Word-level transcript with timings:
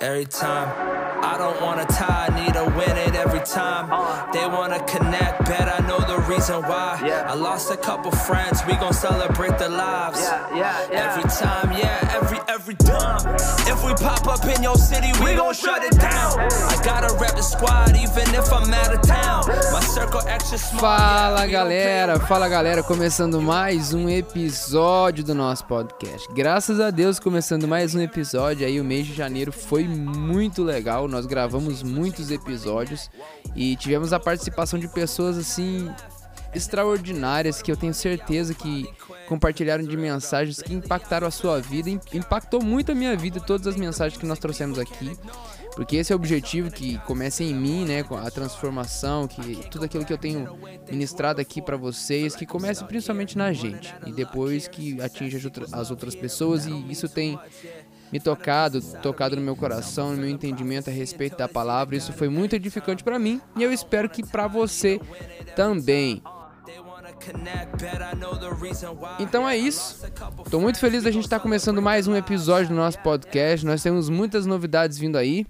every 0.00 0.24
time. 0.26 0.97
I 1.22 1.36
don't 1.36 1.60
wanna 1.60 1.86
tie, 1.86 2.28
need 2.36 2.54
to 2.54 2.64
win 2.76 2.96
it 2.96 3.14
every 3.14 3.40
time. 3.40 3.86
They 4.32 4.46
wanna 4.46 4.80
connect, 4.84 5.44
bet 5.46 5.68
I 5.68 5.86
know 5.86 5.98
the 5.98 6.20
reason 6.28 6.62
why. 6.62 6.98
I 7.02 7.34
lost 7.34 7.70
a 7.70 7.76
couple 7.76 8.10
friends, 8.10 8.64
we 8.66 8.74
gon' 8.74 8.92
celebrate 8.92 9.58
their 9.58 9.68
lives. 9.68 10.20
Every 10.92 11.24
time, 11.24 11.72
yeah, 11.72 12.16
every 12.16 12.38
every 12.48 12.74
time. 12.76 13.20
If 13.66 13.84
we 13.84 13.92
pop 13.94 14.26
up 14.26 14.44
in 14.44 14.62
your 14.62 14.76
city, 14.76 15.10
we 15.24 15.34
gon' 15.34 15.54
shut 15.54 15.82
it 15.84 15.98
down. 15.98 16.38
I 16.38 16.80
gotta 16.84 17.14
rep 17.18 17.34
the 17.34 17.42
squad, 17.42 17.96
even 17.96 18.34
if 18.34 18.52
I'm 18.52 18.72
out 18.72 18.94
of 18.94 19.02
town. 19.02 19.44
My 19.72 19.80
circle 19.80 20.20
extra 20.26 20.58
small. 20.58 20.80
Fala 20.80 21.38
yeah, 21.38 21.46
we 21.46 21.52
galera, 21.52 22.20
fala 22.20 22.48
galera, 22.48 22.82
começando 22.82 23.40
mais 23.40 23.92
um 23.92 24.08
episódio 24.08 25.24
do 25.24 25.34
nosso 25.34 25.64
podcast. 25.64 26.28
Graças 26.32 26.80
a 26.80 26.90
Deus, 26.90 27.18
começando 27.18 27.66
mais 27.66 27.94
um 27.94 28.00
episódio. 28.00 28.66
Aí 28.66 28.80
o 28.80 28.84
mês 28.84 29.06
de 29.06 29.14
janeiro 29.14 29.50
foi 29.50 29.84
muito 29.84 30.62
legal. 30.62 31.07
Nós 31.08 31.26
gravamos 31.26 31.82
muitos 31.82 32.30
episódios 32.30 33.10
e 33.56 33.74
tivemos 33.76 34.12
a 34.12 34.20
participação 34.20 34.78
de 34.78 34.88
pessoas 34.88 35.36
assim 35.38 35.90
extraordinárias 36.54 37.60
que 37.60 37.70
eu 37.70 37.76
tenho 37.76 37.92
certeza 37.92 38.54
que 38.54 38.88
compartilharam 39.26 39.84
de 39.84 39.96
mensagens 39.96 40.62
que 40.62 40.72
impactaram 40.72 41.26
a 41.26 41.30
sua 41.30 41.60
vida, 41.60 41.90
im- 41.90 42.00
impactou 42.14 42.62
muito 42.62 42.90
a 42.92 42.94
minha 42.94 43.14
vida 43.16 43.38
todas 43.38 43.66
as 43.66 43.76
mensagens 43.76 44.18
que 44.18 44.26
nós 44.26 44.38
trouxemos 44.38 44.78
aqui. 44.78 45.16
Porque 45.76 45.96
esse 45.96 46.12
é 46.12 46.16
o 46.16 46.18
objetivo 46.18 46.70
que 46.72 46.98
comece 47.06 47.44
em 47.44 47.54
mim, 47.54 47.84
né, 47.84 48.02
com 48.02 48.16
a 48.16 48.28
transformação, 48.32 49.28
que 49.28 49.56
tudo 49.70 49.84
aquilo 49.84 50.04
que 50.04 50.12
eu 50.12 50.18
tenho 50.18 50.58
ministrado 50.90 51.40
aqui 51.40 51.62
pra 51.62 51.76
vocês, 51.76 52.34
que 52.34 52.44
comece 52.44 52.82
principalmente 52.84 53.38
na 53.38 53.52
gente 53.52 53.94
e 54.04 54.10
depois 54.10 54.66
que 54.66 55.00
atinja 55.00 55.38
as 55.70 55.90
outras 55.90 56.16
pessoas 56.16 56.66
e 56.66 56.72
isso 56.90 57.08
tem 57.08 57.38
me 58.12 58.20
tocado, 58.20 58.80
tocado 59.02 59.36
no 59.36 59.42
meu 59.42 59.56
coração, 59.56 60.12
no 60.12 60.18
meu 60.18 60.28
entendimento 60.28 60.90
a 60.90 60.92
respeito 60.92 61.36
da 61.36 61.48
palavra. 61.48 61.96
Isso 61.96 62.12
foi 62.12 62.28
muito 62.28 62.54
edificante 62.54 63.04
pra 63.04 63.18
mim 63.18 63.40
e 63.56 63.62
eu 63.62 63.72
espero 63.72 64.08
que 64.08 64.26
pra 64.26 64.46
você 64.46 65.00
também. 65.54 66.22
Então 69.18 69.48
é 69.48 69.56
isso. 69.56 70.06
Tô 70.50 70.60
muito 70.60 70.78
feliz 70.78 71.02
da 71.02 71.10
gente 71.10 71.24
estar 71.24 71.40
começando 71.40 71.82
mais 71.82 72.06
um 72.06 72.16
episódio 72.16 72.68
do 72.68 72.74
nosso 72.74 72.98
podcast. 73.00 73.66
Nós 73.66 73.82
temos 73.82 74.08
muitas 74.08 74.46
novidades 74.46 74.98
vindo 74.98 75.16
aí. 75.16 75.46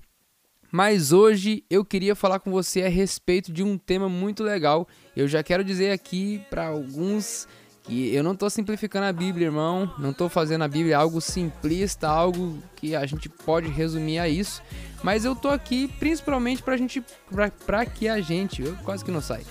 Mas 0.70 1.12
hoje 1.12 1.64
eu 1.70 1.82
queria 1.84 2.14
falar 2.14 2.40
com 2.40 2.50
você 2.50 2.82
a 2.82 2.88
respeito 2.88 3.50
de 3.50 3.62
um 3.62 3.78
tema 3.78 4.08
muito 4.08 4.42
legal. 4.42 4.86
Eu 5.16 5.26
já 5.26 5.42
quero 5.42 5.64
dizer 5.64 5.92
aqui 5.92 6.42
para 6.50 6.66
alguns 6.66 7.48
eu 7.88 8.22
não 8.22 8.36
tô 8.36 8.50
simplificando 8.50 9.06
a 9.06 9.12
Bíblia, 9.12 9.46
irmão. 9.46 9.90
Não 9.98 10.12
tô 10.12 10.28
fazendo 10.28 10.62
a 10.62 10.68
Bíblia 10.68 10.98
algo 10.98 11.20
simplista, 11.20 12.08
algo 12.08 12.58
que 12.76 12.94
a 12.94 13.06
gente 13.06 13.28
pode 13.28 13.68
resumir 13.68 14.18
a 14.18 14.28
isso. 14.28 14.62
Mas 15.02 15.24
eu 15.24 15.34
tô 15.34 15.48
aqui 15.48 15.88
principalmente 15.98 16.62
pra 16.62 16.76
gente, 16.76 17.02
pra 17.64 17.86
que 17.86 18.08
a 18.08 18.20
gente, 18.20 18.62
eu 18.62 18.76
quase 18.84 19.04
que 19.04 19.10
não 19.10 19.20
sai, 19.20 19.42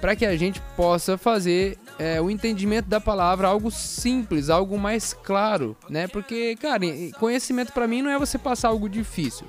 para 0.00 0.16
que 0.16 0.26
a 0.26 0.36
gente 0.36 0.60
possa 0.76 1.16
fazer 1.16 1.78
é, 1.98 2.20
o 2.20 2.28
entendimento 2.28 2.88
da 2.88 3.00
palavra 3.00 3.48
algo 3.48 3.70
simples, 3.70 4.50
algo 4.50 4.78
mais 4.78 5.12
claro, 5.12 5.76
né? 5.88 6.08
Porque, 6.08 6.56
cara, 6.56 6.80
conhecimento 7.18 7.72
pra 7.72 7.86
mim 7.86 8.02
não 8.02 8.10
é 8.10 8.18
você 8.18 8.38
passar 8.38 8.68
algo 8.68 8.88
difícil. 8.88 9.46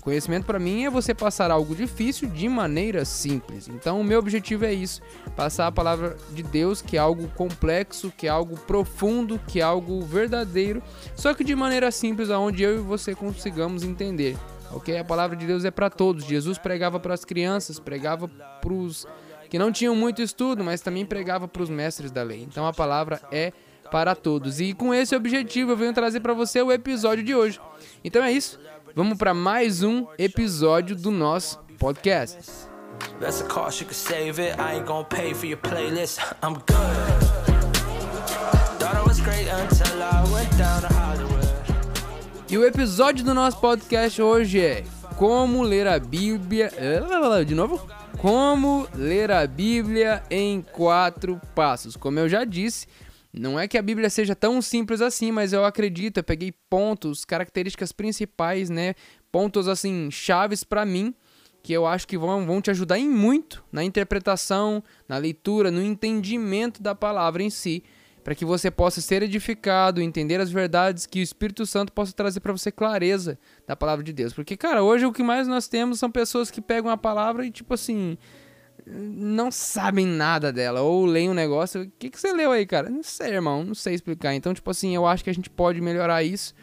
Conhecimento 0.00 0.44
pra 0.44 0.58
mim 0.58 0.84
é 0.84 0.90
você 0.90 1.14
passar 1.14 1.50
algo 1.50 1.74
difícil 1.74 2.28
de 2.28 2.48
maneira 2.48 3.04
simples. 3.04 3.68
Então, 3.68 4.00
o 4.00 4.04
meu 4.04 4.18
objetivo 4.18 4.64
é 4.64 4.72
isso: 4.72 5.00
passar 5.36 5.66
a 5.66 5.72
palavra 5.72 6.16
de 6.30 6.42
Deus, 6.42 6.80
que 6.80 6.96
é 6.96 7.00
algo 7.00 7.28
complexo, 7.28 8.12
que 8.16 8.26
é 8.26 8.30
algo 8.30 8.58
profundo, 8.58 9.40
que 9.46 9.60
é 9.60 9.62
algo 9.62 10.00
verdadeiro, 10.02 10.82
só 11.14 11.34
que 11.34 11.44
de 11.44 11.54
maneira 11.54 11.90
simples, 11.90 12.30
aonde 12.30 12.62
eu 12.62 12.76
e 12.76 12.78
você 12.78 13.14
consigamos 13.14 13.82
entender. 13.82 14.36
Ok? 14.70 14.96
A 14.98 15.04
palavra 15.04 15.36
de 15.36 15.46
Deus 15.46 15.64
é 15.64 15.70
para 15.70 15.88
todos. 15.88 16.24
Jesus 16.24 16.58
pregava 16.58 17.00
para 17.00 17.14
as 17.14 17.24
crianças, 17.24 17.78
pregava 17.78 18.28
para 18.28 18.72
os 18.72 19.06
que 19.48 19.58
não 19.58 19.72
tinham 19.72 19.96
muito 19.96 20.20
estudo, 20.20 20.62
mas 20.62 20.82
também 20.82 21.06
pregava 21.06 21.48
para 21.48 21.62
os 21.62 21.70
mestres 21.70 22.10
da 22.10 22.22
lei. 22.22 22.42
Então, 22.42 22.66
a 22.66 22.72
palavra 22.72 23.20
é 23.32 23.52
para 23.90 24.14
todos. 24.14 24.60
E 24.60 24.72
com 24.72 24.92
esse 24.94 25.14
objetivo, 25.14 25.72
eu 25.72 25.76
venho 25.76 25.92
trazer 25.92 26.20
para 26.20 26.34
você 26.34 26.62
o 26.62 26.72
episódio 26.72 27.24
de 27.24 27.34
hoje. 27.34 27.60
Então 28.04 28.22
é 28.22 28.32
isso. 28.32 28.58
Vamos 28.94 29.16
para 29.18 29.34
mais 29.34 29.82
um 29.82 30.06
episódio 30.18 30.96
do 30.96 31.10
nosso 31.10 31.58
podcast. 31.78 32.38
That's 33.20 33.40
a 33.40 33.44
cost, 33.44 33.80
you 33.80 33.86
can 33.86 33.94
save 33.94 34.40
it. 34.40 34.58
I 34.58 34.76
ain't 34.76 34.86
gonna 34.86 35.04
pay 35.04 35.32
for 35.34 35.46
your 35.46 35.58
playlist. 35.58 36.18
I'm 36.42 36.54
good. 36.54 36.68
Thought 38.78 38.96
I 38.96 39.02
was 39.06 39.20
great 39.20 39.48
until 39.48 40.02
I 40.02 40.24
went 40.32 40.50
down 40.56 40.80
to 40.82 40.88
Hollywood. 40.94 41.48
E 42.50 42.56
o 42.56 42.64
episódio 42.64 43.24
do 43.24 43.34
nosso 43.34 43.60
podcast 43.60 44.20
hoje 44.22 44.60
é 44.60 44.82
Como 45.16 45.62
ler 45.62 45.86
a 45.86 45.98
Bíblia. 45.98 46.72
De 47.46 47.54
novo? 47.54 47.80
Como 48.16 48.88
ler 48.94 49.30
a 49.30 49.46
Bíblia 49.46 50.22
em 50.30 50.62
quatro 50.62 51.40
passos. 51.54 51.94
Como 51.94 52.18
eu 52.18 52.28
já 52.28 52.44
disse, 52.44 52.86
não 53.32 53.58
é 53.58 53.68
que 53.68 53.76
a 53.76 53.82
Bíblia 53.82 54.08
seja 54.08 54.34
tão 54.34 54.60
simples 54.62 55.00
assim, 55.00 55.30
mas 55.30 55.52
eu 55.52 55.64
acredito, 55.64 56.18
eu 56.18 56.24
peguei 56.24 56.52
pontos, 56.70 57.24
características 57.24 57.92
principais, 57.92 58.70
né? 58.70 58.94
Pontos 59.30 59.68
assim, 59.68 60.10
chaves 60.10 60.64
pra 60.64 60.86
mim, 60.86 61.14
que 61.62 61.72
eu 61.72 61.86
acho 61.86 62.08
que 62.08 62.16
vão, 62.16 62.46
vão 62.46 62.60
te 62.62 62.70
ajudar 62.70 62.98
em 62.98 63.08
muito 63.08 63.62
na 63.70 63.84
interpretação, 63.84 64.82
na 65.06 65.18
leitura, 65.18 65.70
no 65.70 65.82
entendimento 65.82 66.82
da 66.82 66.94
palavra 66.94 67.42
em 67.42 67.50
si, 67.50 67.84
para 68.24 68.34
que 68.34 68.44
você 68.44 68.70
possa 68.70 69.00
ser 69.00 69.22
edificado, 69.22 70.00
entender 70.00 70.40
as 70.40 70.50
verdades 70.50 71.06
que 71.06 71.20
o 71.20 71.22
Espírito 71.22 71.66
Santo 71.66 71.92
possa 71.92 72.12
trazer 72.12 72.40
para 72.40 72.52
você 72.52 72.70
clareza 72.72 73.38
da 73.66 73.76
palavra 73.76 74.04
de 74.04 74.12
Deus. 74.12 74.32
Porque, 74.32 74.56
cara, 74.56 74.82
hoje 74.82 75.06
o 75.06 75.12
que 75.12 75.22
mais 75.22 75.46
nós 75.46 75.68
temos 75.68 75.98
são 75.98 76.10
pessoas 76.10 76.50
que 76.50 76.60
pegam 76.60 76.90
a 76.90 76.96
palavra 76.96 77.46
e, 77.46 77.50
tipo 77.50 77.74
assim, 77.74 78.18
não 78.90 79.50
sabem 79.50 80.06
nada 80.06 80.52
dela, 80.52 80.80
ou 80.80 81.04
leem 81.04 81.30
um 81.30 81.34
negócio. 81.34 81.82
O 81.82 81.90
que, 81.98 82.10
que 82.10 82.18
você 82.18 82.32
leu 82.32 82.50
aí, 82.50 82.66
cara? 82.66 82.88
Não 82.88 83.02
sei, 83.02 83.34
irmão, 83.34 83.62
não 83.64 83.74
sei 83.74 83.94
explicar. 83.94 84.34
Então, 84.34 84.54
tipo 84.54 84.70
assim, 84.70 84.94
eu 84.94 85.06
acho 85.06 85.22
que 85.22 85.30
a 85.30 85.32
gente 85.32 85.50
pode 85.50 85.80
melhorar 85.80 86.22
isso. 86.22 86.54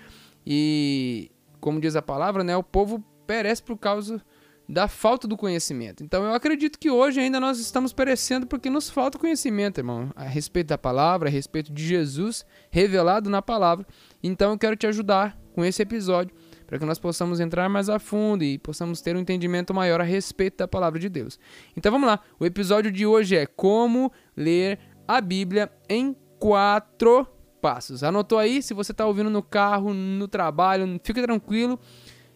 E, 0.46 1.32
como 1.60 1.80
diz 1.80 1.96
a 1.96 2.02
palavra, 2.02 2.44
né? 2.44 2.56
O 2.56 2.64
povo 2.64 3.04
perece 3.26 3.62
por 3.62 3.78
causa 3.78 4.22
da 4.68 4.88
falta 4.88 5.28
do 5.28 5.38
conhecimento. 5.38 6.04
Então, 6.04 6.24
eu 6.24 6.34
acredito 6.34 6.80
que 6.80 6.90
hoje 6.90 7.20
ainda 7.20 7.40
nós 7.40 7.60
estamos 7.60 7.94
perecendo 7.94 8.48
porque 8.48 8.70
nos 8.70 8.90
falta 8.90 9.20
conhecimento, 9.20 9.80
irmão, 9.80 10.12
a 10.16 10.24
respeito 10.24 10.68
da 10.68 10.78
palavra, 10.78 11.30
a 11.30 11.32
respeito 11.32 11.72
de 11.72 11.86
Jesus 11.86 12.46
revelado 12.72 13.30
na 13.30 13.42
palavra. 13.42 13.86
Então, 14.24 14.52
eu 14.52 14.58
quero 14.58 14.76
te 14.76 14.88
ajudar 14.88 15.38
com 15.54 15.64
esse 15.64 15.82
episódio 15.82 16.36
para 16.66 16.80
que 16.80 16.86
nós 16.86 17.00
possamos 17.00 17.40
entrar 17.40 17.70
mais 17.70 17.90
a 17.90 18.00
fundo 18.00 18.44
e 18.44 18.58
possamos 18.58 19.02
ter 19.02 19.16
um 19.16 19.20
entendimento 19.20 19.74
maior 19.74 20.02
a 20.02 20.04
respeito 20.04 20.58
da 20.58 20.68
palavra 20.68 21.00
de 21.00 21.10
Deus. 21.10 21.40
Então 21.76 21.92
vamos 21.92 22.08
lá, 22.08 22.20
o 22.40 22.46
episódio 22.46 22.92
de 22.92 23.06
hoje 23.06 23.36
é 23.36 23.46
como 23.46 24.12
ler 24.36 24.80
a 25.08 25.22
Bíblia 25.22 25.72
em 25.88 26.16
quatro 26.40 27.28
passos. 27.62 28.04
Anotou 28.04 28.38
aí? 28.38 28.62
Se 28.62 28.74
você 28.74 28.92
está 28.92 29.06
ouvindo 29.06 29.30
no 29.30 29.42
carro, 29.42 29.94
no 29.94 30.28
trabalho, 30.28 31.00
fique 31.04 31.22
tranquilo. 31.22 31.80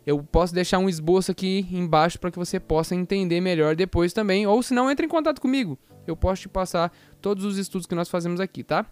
Eu 0.06 0.24
posso 0.24 0.54
deixar 0.54 0.80
um 0.80 0.90
esboço 0.90 1.32
aqui 1.32 1.68
embaixo 1.72 2.20
para 2.20 2.32
que 2.32 2.40
você 2.40 2.60
possa 2.60 2.96
entender 2.96 3.40
melhor 3.42 3.76
depois 3.76 4.12
também. 4.12 4.48
Ou 4.48 4.64
se 4.64 4.74
não, 4.74 4.90
entre 4.90 5.06
em 5.06 5.10
contato 5.10 5.40
comigo. 5.40 5.78
Eu 6.08 6.18
posso 6.18 6.42
te 6.42 6.50
passar 6.50 6.92
todos 7.22 7.46
os 7.46 7.58
estudos 7.58 7.86
que 7.86 7.94
nós 7.94 8.10
fazemos 8.10 8.40
aqui, 8.40 8.64
tá? 8.64 8.86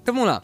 Então 0.00 0.14
vamos 0.14 0.30
lá. 0.30 0.42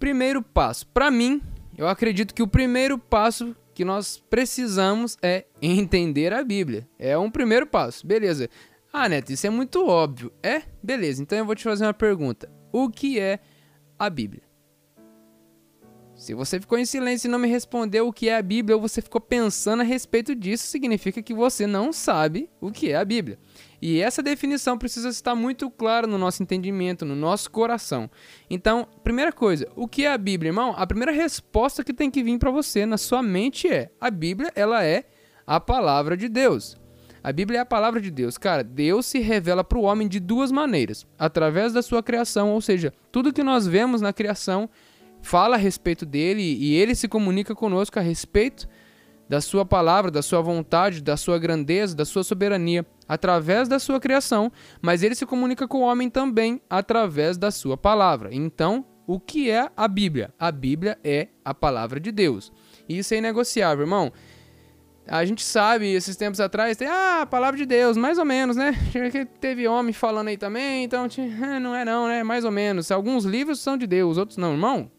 Primeiro 0.00 0.42
passo. 0.42 0.86
Para 0.88 1.10
mim, 1.10 1.40
eu 1.76 1.86
acredito 1.88 2.34
que 2.34 2.42
o 2.42 2.48
primeiro 2.48 2.98
passo 2.98 3.54
que 3.74 3.84
nós 3.84 4.22
precisamos 4.30 5.18
é 5.22 5.44
entender 5.60 6.32
a 6.32 6.42
Bíblia. 6.42 6.88
É 6.98 7.16
um 7.18 7.30
primeiro 7.30 7.66
passo. 7.66 8.06
Beleza. 8.06 8.48
Ah, 8.90 9.08
Neto, 9.08 9.30
isso 9.30 9.46
é 9.46 9.50
muito 9.50 9.86
óbvio. 9.86 10.32
É? 10.42 10.62
Beleza. 10.82 11.22
Então 11.22 11.36
eu 11.36 11.44
vou 11.44 11.54
te 11.54 11.64
fazer 11.64 11.84
uma 11.84 11.92
pergunta. 11.92 12.50
O 12.72 12.88
que 12.88 13.20
é 13.20 13.38
a 13.98 14.08
Bíblia? 14.08 14.45
Se 16.16 16.32
você 16.32 16.58
ficou 16.58 16.78
em 16.78 16.86
silêncio 16.86 17.28
e 17.28 17.30
não 17.30 17.38
me 17.38 17.46
respondeu 17.46 18.08
o 18.08 18.12
que 18.12 18.30
é 18.30 18.36
a 18.38 18.42
Bíblia 18.42 18.74
ou 18.74 18.80
você 18.80 19.02
ficou 19.02 19.20
pensando 19.20 19.80
a 19.80 19.84
respeito 19.84 20.34
disso, 20.34 20.66
significa 20.66 21.22
que 21.22 21.34
você 21.34 21.66
não 21.66 21.92
sabe 21.92 22.48
o 22.58 22.72
que 22.72 22.90
é 22.90 22.96
a 22.96 23.04
Bíblia. 23.04 23.38
E 23.82 24.00
essa 24.00 24.22
definição 24.22 24.78
precisa 24.78 25.10
estar 25.10 25.34
muito 25.34 25.70
clara 25.70 26.06
no 26.06 26.16
nosso 26.16 26.42
entendimento, 26.42 27.04
no 27.04 27.14
nosso 27.14 27.50
coração. 27.50 28.10
Então, 28.48 28.88
primeira 29.04 29.30
coisa, 29.30 29.68
o 29.76 29.86
que 29.86 30.06
é 30.06 30.12
a 30.12 30.16
Bíblia, 30.16 30.48
irmão? 30.48 30.74
A 30.74 30.86
primeira 30.86 31.12
resposta 31.12 31.84
que 31.84 31.92
tem 31.92 32.10
que 32.10 32.22
vir 32.22 32.38
para 32.38 32.50
você 32.50 32.86
na 32.86 32.96
sua 32.96 33.22
mente 33.22 33.68
é: 33.68 33.90
a 34.00 34.10
Bíblia, 34.10 34.50
ela 34.56 34.82
é 34.82 35.04
a 35.46 35.60
palavra 35.60 36.16
de 36.16 36.30
Deus. 36.30 36.78
A 37.22 37.30
Bíblia 37.30 37.58
é 37.58 37.60
a 37.60 37.66
palavra 37.66 38.00
de 38.00 38.10
Deus. 38.10 38.38
Cara, 38.38 38.64
Deus 38.64 39.04
se 39.04 39.18
revela 39.18 39.62
para 39.62 39.78
o 39.78 39.82
homem 39.82 40.08
de 40.08 40.18
duas 40.18 40.50
maneiras: 40.50 41.06
através 41.18 41.74
da 41.74 41.82
sua 41.82 42.02
criação, 42.02 42.52
ou 42.52 42.60
seja, 42.62 42.90
tudo 43.12 43.34
que 43.34 43.42
nós 43.42 43.66
vemos 43.66 44.00
na 44.00 44.14
criação 44.14 44.70
fala 45.22 45.56
a 45.56 45.58
respeito 45.58 46.06
dele 46.06 46.42
e 46.42 46.74
ele 46.74 46.94
se 46.94 47.08
comunica 47.08 47.54
conosco 47.54 47.98
a 47.98 48.02
respeito 48.02 48.68
da 49.28 49.40
sua 49.40 49.64
palavra, 49.64 50.10
da 50.10 50.22
sua 50.22 50.40
vontade, 50.40 51.02
da 51.02 51.16
sua 51.16 51.38
grandeza, 51.38 51.96
da 51.96 52.04
sua 52.04 52.22
soberania, 52.22 52.86
através 53.08 53.68
da 53.68 53.78
sua 53.78 54.00
criação, 54.00 54.50
mas 54.80 55.02
ele 55.02 55.14
se 55.14 55.26
comunica 55.26 55.66
com 55.66 55.78
o 55.78 55.82
homem 55.82 56.08
também 56.08 56.60
através 56.70 57.36
da 57.36 57.50
sua 57.50 57.76
palavra. 57.76 58.28
Então, 58.32 58.84
o 59.06 59.20
que 59.20 59.50
é 59.50 59.70
a 59.76 59.88
Bíblia? 59.88 60.32
A 60.38 60.50
Bíblia 60.50 60.98
é 61.04 61.28
a 61.44 61.54
palavra 61.54 62.00
de 62.00 62.10
Deus. 62.10 62.52
E 62.88 62.98
isso 62.98 63.14
é 63.14 63.18
inegociável, 63.18 63.84
irmão. 63.84 64.12
A 65.08 65.24
gente 65.24 65.44
sabe, 65.44 65.92
esses 65.92 66.16
tempos 66.16 66.40
atrás, 66.40 66.76
tem 66.76 66.88
ah, 66.88 67.22
a 67.22 67.26
palavra 67.26 67.56
de 67.56 67.64
Deus, 67.64 67.96
mais 67.96 68.18
ou 68.18 68.24
menos, 68.24 68.56
né? 68.56 68.74
Teve 69.40 69.68
homem 69.68 69.92
falando 69.92 70.28
aí 70.28 70.36
também, 70.36 70.82
então 70.82 71.06
não 71.60 71.76
é 71.76 71.84
não, 71.84 72.08
né? 72.08 72.24
Mais 72.24 72.44
ou 72.44 72.50
menos. 72.50 72.90
Alguns 72.90 73.24
livros 73.24 73.60
são 73.60 73.76
de 73.76 73.86
Deus, 73.86 74.18
outros 74.18 74.36
não. 74.36 74.52
Irmão, 74.52 74.90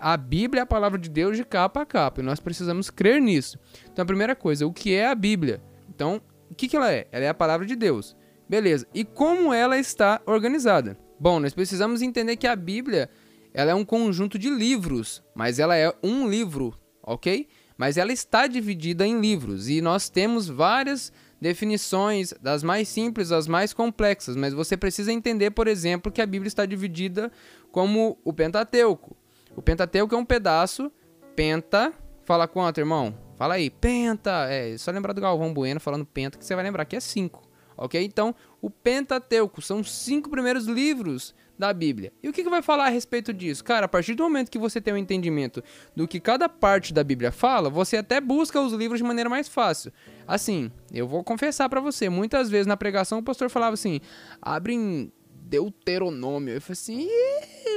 a 0.00 0.16
Bíblia 0.16 0.60
é 0.60 0.64
a 0.64 0.66
palavra 0.66 0.98
de 0.98 1.08
Deus 1.08 1.36
de 1.36 1.44
capa 1.44 1.82
a 1.82 1.86
capa, 1.86 2.20
e 2.20 2.24
nós 2.24 2.40
precisamos 2.40 2.90
crer 2.90 3.20
nisso. 3.20 3.58
Então, 3.92 4.02
a 4.02 4.06
primeira 4.06 4.34
coisa, 4.34 4.66
o 4.66 4.72
que 4.72 4.94
é 4.94 5.06
a 5.06 5.14
Bíblia? 5.14 5.62
Então, 5.88 6.20
o 6.50 6.54
que, 6.54 6.68
que 6.68 6.76
ela 6.76 6.92
é? 6.92 7.06
Ela 7.12 7.24
é 7.26 7.28
a 7.28 7.34
palavra 7.34 7.66
de 7.66 7.76
Deus. 7.76 8.16
Beleza. 8.48 8.86
E 8.92 9.04
como 9.04 9.52
ela 9.52 9.78
está 9.78 10.20
organizada? 10.26 10.98
Bom, 11.18 11.38
nós 11.38 11.54
precisamos 11.54 12.02
entender 12.02 12.36
que 12.36 12.46
a 12.46 12.56
Bíblia 12.56 13.08
ela 13.52 13.70
é 13.70 13.74
um 13.74 13.84
conjunto 13.84 14.38
de 14.38 14.48
livros, 14.48 15.22
mas 15.34 15.58
ela 15.58 15.76
é 15.76 15.92
um 16.02 16.28
livro, 16.28 16.74
ok? 17.02 17.46
Mas 17.76 17.96
ela 17.96 18.12
está 18.12 18.46
dividida 18.46 19.06
em 19.06 19.20
livros 19.20 19.68
e 19.68 19.80
nós 19.80 20.08
temos 20.08 20.48
várias 20.48 21.12
definições, 21.40 22.34
das 22.42 22.62
mais 22.62 22.88
simples 22.88 23.32
às 23.32 23.48
mais 23.48 23.72
complexas, 23.72 24.36
mas 24.36 24.52
você 24.52 24.76
precisa 24.76 25.12
entender, 25.12 25.50
por 25.50 25.66
exemplo, 25.66 26.12
que 26.12 26.20
a 26.20 26.26
Bíblia 26.26 26.48
está 26.48 26.66
dividida 26.66 27.32
como 27.72 28.18
o 28.24 28.32
Pentateuco. 28.32 29.16
O 29.60 29.62
Pentateuco 29.62 30.14
é 30.14 30.16
um 30.16 30.24
pedaço, 30.24 30.90
penta, 31.36 31.92
fala 32.24 32.48
quanto, 32.48 32.78
irmão? 32.78 33.14
Fala 33.36 33.56
aí, 33.56 33.68
penta, 33.68 34.46
é 34.48 34.74
só 34.78 34.90
lembrar 34.90 35.12
do 35.12 35.20
Galvão 35.20 35.52
Bueno 35.52 35.78
falando 35.78 36.06
penta 36.06 36.38
que 36.38 36.46
você 36.46 36.54
vai 36.54 36.64
lembrar 36.64 36.86
que 36.86 36.96
é 36.96 37.00
cinco, 37.00 37.42
ok? 37.76 38.02
Então, 38.02 38.34
o 38.62 38.70
Pentateuco 38.70 39.60
são 39.60 39.80
os 39.80 39.92
cinco 39.92 40.30
primeiros 40.30 40.64
livros 40.64 41.34
da 41.58 41.74
Bíblia. 41.74 42.10
E 42.22 42.28
o 42.30 42.32
que, 42.32 42.42
que 42.42 42.48
vai 42.48 42.62
falar 42.62 42.86
a 42.86 42.88
respeito 42.88 43.34
disso? 43.34 43.62
Cara, 43.62 43.84
a 43.84 43.88
partir 43.88 44.14
do 44.14 44.22
momento 44.22 44.50
que 44.50 44.58
você 44.58 44.80
tem 44.80 44.94
um 44.94 44.96
entendimento 44.96 45.62
do 45.94 46.08
que 46.08 46.20
cada 46.20 46.48
parte 46.48 46.94
da 46.94 47.04
Bíblia 47.04 47.30
fala, 47.30 47.68
você 47.68 47.98
até 47.98 48.18
busca 48.18 48.58
os 48.62 48.72
livros 48.72 48.98
de 48.98 49.04
maneira 49.04 49.28
mais 49.28 49.46
fácil. 49.46 49.92
Assim, 50.26 50.72
eu 50.90 51.06
vou 51.06 51.22
confessar 51.22 51.68
para 51.68 51.82
você, 51.82 52.08
muitas 52.08 52.48
vezes 52.48 52.66
na 52.66 52.78
pregação 52.78 53.18
o 53.18 53.22
pastor 53.22 53.50
falava 53.50 53.74
assim: 53.74 54.00
abre 54.40 54.72
em 54.72 55.12
Deuteronômio. 55.50 56.54
Eu 56.54 56.60
falei 56.62 56.72
assim, 56.72 57.08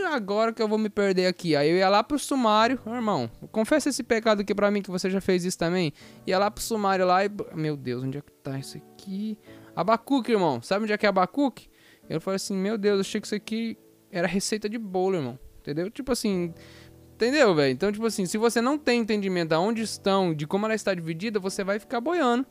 agora 0.05 0.53
que 0.53 0.61
eu 0.61 0.67
vou 0.67 0.77
me 0.77 0.89
perder 0.89 1.27
aqui. 1.27 1.55
Aí 1.55 1.69
eu 1.69 1.77
ia 1.77 1.89
lá 1.89 2.03
pro 2.03 2.17
sumário, 2.19 2.79
oh, 2.85 2.93
irmão, 2.93 3.29
confessa 3.51 3.89
esse 3.89 4.03
pecado 4.03 4.41
aqui 4.41 4.53
pra 4.53 4.71
mim 4.71 4.81
que 4.81 4.91
você 4.91 5.09
já 5.09 5.21
fez 5.21 5.43
isso 5.45 5.57
também. 5.57 5.93
Ia 6.25 6.39
lá 6.39 6.51
pro 6.51 6.63
sumário 6.63 7.05
lá 7.05 7.25
e. 7.25 7.29
Meu 7.53 7.75
Deus, 7.77 8.03
onde 8.03 8.17
é 8.17 8.21
que 8.21 8.31
tá 8.31 8.57
isso 8.57 8.77
aqui? 8.77 9.37
Abacuque, 9.75 10.31
irmão. 10.31 10.61
Sabe 10.61 10.83
onde 10.83 10.93
é 10.93 10.97
que 10.97 11.05
é 11.05 11.09
Abacuque? 11.09 11.69
Eu 12.09 12.19
falei 12.19 12.35
assim, 12.35 12.55
meu 12.55 12.77
Deus, 12.77 12.99
achei 12.99 13.19
que 13.19 13.27
isso 13.27 13.35
aqui 13.35 13.77
era 14.11 14.27
receita 14.27 14.69
de 14.69 14.77
bolo, 14.77 15.15
irmão. 15.15 15.39
Entendeu? 15.59 15.89
Tipo 15.89 16.11
assim. 16.11 16.53
Entendeu, 17.15 17.55
velho? 17.55 17.71
Então, 17.71 17.91
tipo 17.91 18.05
assim, 18.05 18.25
se 18.25 18.37
você 18.37 18.59
não 18.59 18.77
tem 18.77 18.99
entendimento 18.99 19.49
de 19.49 19.55
onde 19.55 19.81
estão, 19.81 20.33
de 20.33 20.45
como 20.45 20.65
ela 20.65 20.75
está 20.75 20.93
dividida, 20.93 21.39
você 21.39 21.63
vai 21.63 21.79
ficar 21.79 22.01
boiando. 22.01 22.45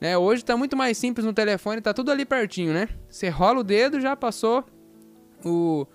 Né? 0.00 0.16
Hoje 0.16 0.44
tá 0.44 0.56
muito 0.56 0.76
mais 0.76 0.98
simples 0.98 1.24
no 1.24 1.32
telefone, 1.32 1.80
tá 1.80 1.94
tudo 1.94 2.10
ali 2.10 2.24
pertinho, 2.24 2.72
né? 2.72 2.88
Você 3.08 3.28
rola 3.28 3.60
o 3.60 3.64
dedo, 3.64 4.00
já 4.00 4.14
passou 4.14 4.64
o, 5.44 5.86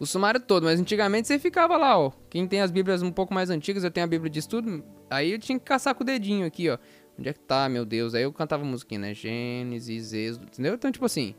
o 0.00 0.06
sumário 0.06 0.40
todo. 0.40 0.64
Mas 0.64 0.80
antigamente 0.80 1.28
você 1.28 1.38
ficava 1.38 1.76
lá, 1.76 1.96
ó. 1.96 2.10
Quem 2.28 2.48
tem 2.48 2.60
as 2.60 2.72
bíblias 2.72 3.02
um 3.02 3.12
pouco 3.12 3.32
mais 3.32 3.50
antigas, 3.50 3.84
eu 3.84 3.90
tenho 3.90 4.04
a 4.04 4.08
bíblia 4.08 4.30
de 4.30 4.40
estudo, 4.40 4.82
aí 5.08 5.30
eu 5.32 5.38
tinha 5.38 5.58
que 5.58 5.64
caçar 5.64 5.94
com 5.94 6.02
o 6.02 6.06
dedinho 6.06 6.46
aqui, 6.46 6.68
ó. 6.68 6.78
Onde 7.18 7.28
é 7.28 7.32
que 7.32 7.40
tá, 7.40 7.68
meu 7.68 7.84
Deus? 7.84 8.14
Aí 8.14 8.22
eu 8.22 8.32
cantava 8.32 8.64
musiquinha, 8.64 9.00
né? 9.00 9.14
Gênesis, 9.14 10.12
Êxodo, 10.12 10.46
entendeu? 10.46 10.74
Então, 10.74 10.90
tipo 10.90 11.04
assim, 11.04 11.34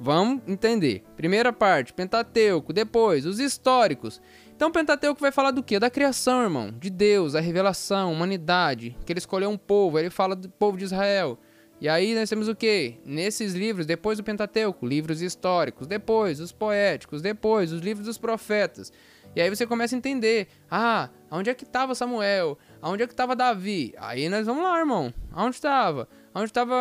Vamos 0.00 0.42
entender. 0.46 1.02
Primeira 1.16 1.52
parte, 1.52 1.92
Pentateuco. 1.92 2.72
Depois, 2.72 3.26
os 3.26 3.40
históricos. 3.40 4.22
Então, 4.54 4.70
Pentateuco 4.70 5.20
vai 5.20 5.32
falar 5.32 5.50
do 5.50 5.62
quê? 5.62 5.80
Da 5.80 5.90
criação, 5.90 6.40
irmão. 6.40 6.70
De 6.70 6.88
Deus, 6.88 7.34
a 7.34 7.40
revelação, 7.40 8.12
humanidade. 8.12 8.96
Que 9.04 9.12
ele 9.12 9.18
escolheu 9.18 9.50
um 9.50 9.58
povo. 9.58 9.98
Ele 9.98 10.08
fala 10.08 10.36
do 10.36 10.48
povo 10.48 10.78
de 10.78 10.84
Israel. 10.84 11.36
E 11.80 11.88
aí 11.88 12.14
nós 12.14 12.28
temos 12.28 12.48
o 12.48 12.56
quê? 12.56 12.96
Nesses 13.04 13.54
livros, 13.54 13.86
depois 13.86 14.18
do 14.18 14.24
Pentateuco, 14.24 14.84
livros 14.84 15.22
históricos. 15.22 15.86
Depois, 15.86 16.40
os 16.40 16.50
poéticos. 16.50 17.22
Depois, 17.22 17.72
os 17.72 17.80
livros 17.80 18.06
dos 18.06 18.18
profetas. 18.18 18.92
E 19.36 19.40
aí 19.40 19.48
você 19.48 19.66
começa 19.66 19.94
a 19.94 19.98
entender. 19.98 20.48
Ah, 20.68 21.08
onde 21.30 21.50
é 21.50 21.54
que 21.54 21.62
estava 21.62 21.94
Samuel? 21.94 22.58
Aonde 22.82 23.04
é 23.04 23.06
que 23.06 23.12
estava 23.12 23.36
Davi? 23.36 23.94
Aí 23.96 24.28
nós 24.28 24.46
vamos 24.46 24.62
lá, 24.62 24.78
irmão. 24.78 25.14
Aonde 25.30 25.54
estava? 25.54 26.08
Aonde 26.34 26.50
estava 26.50 26.74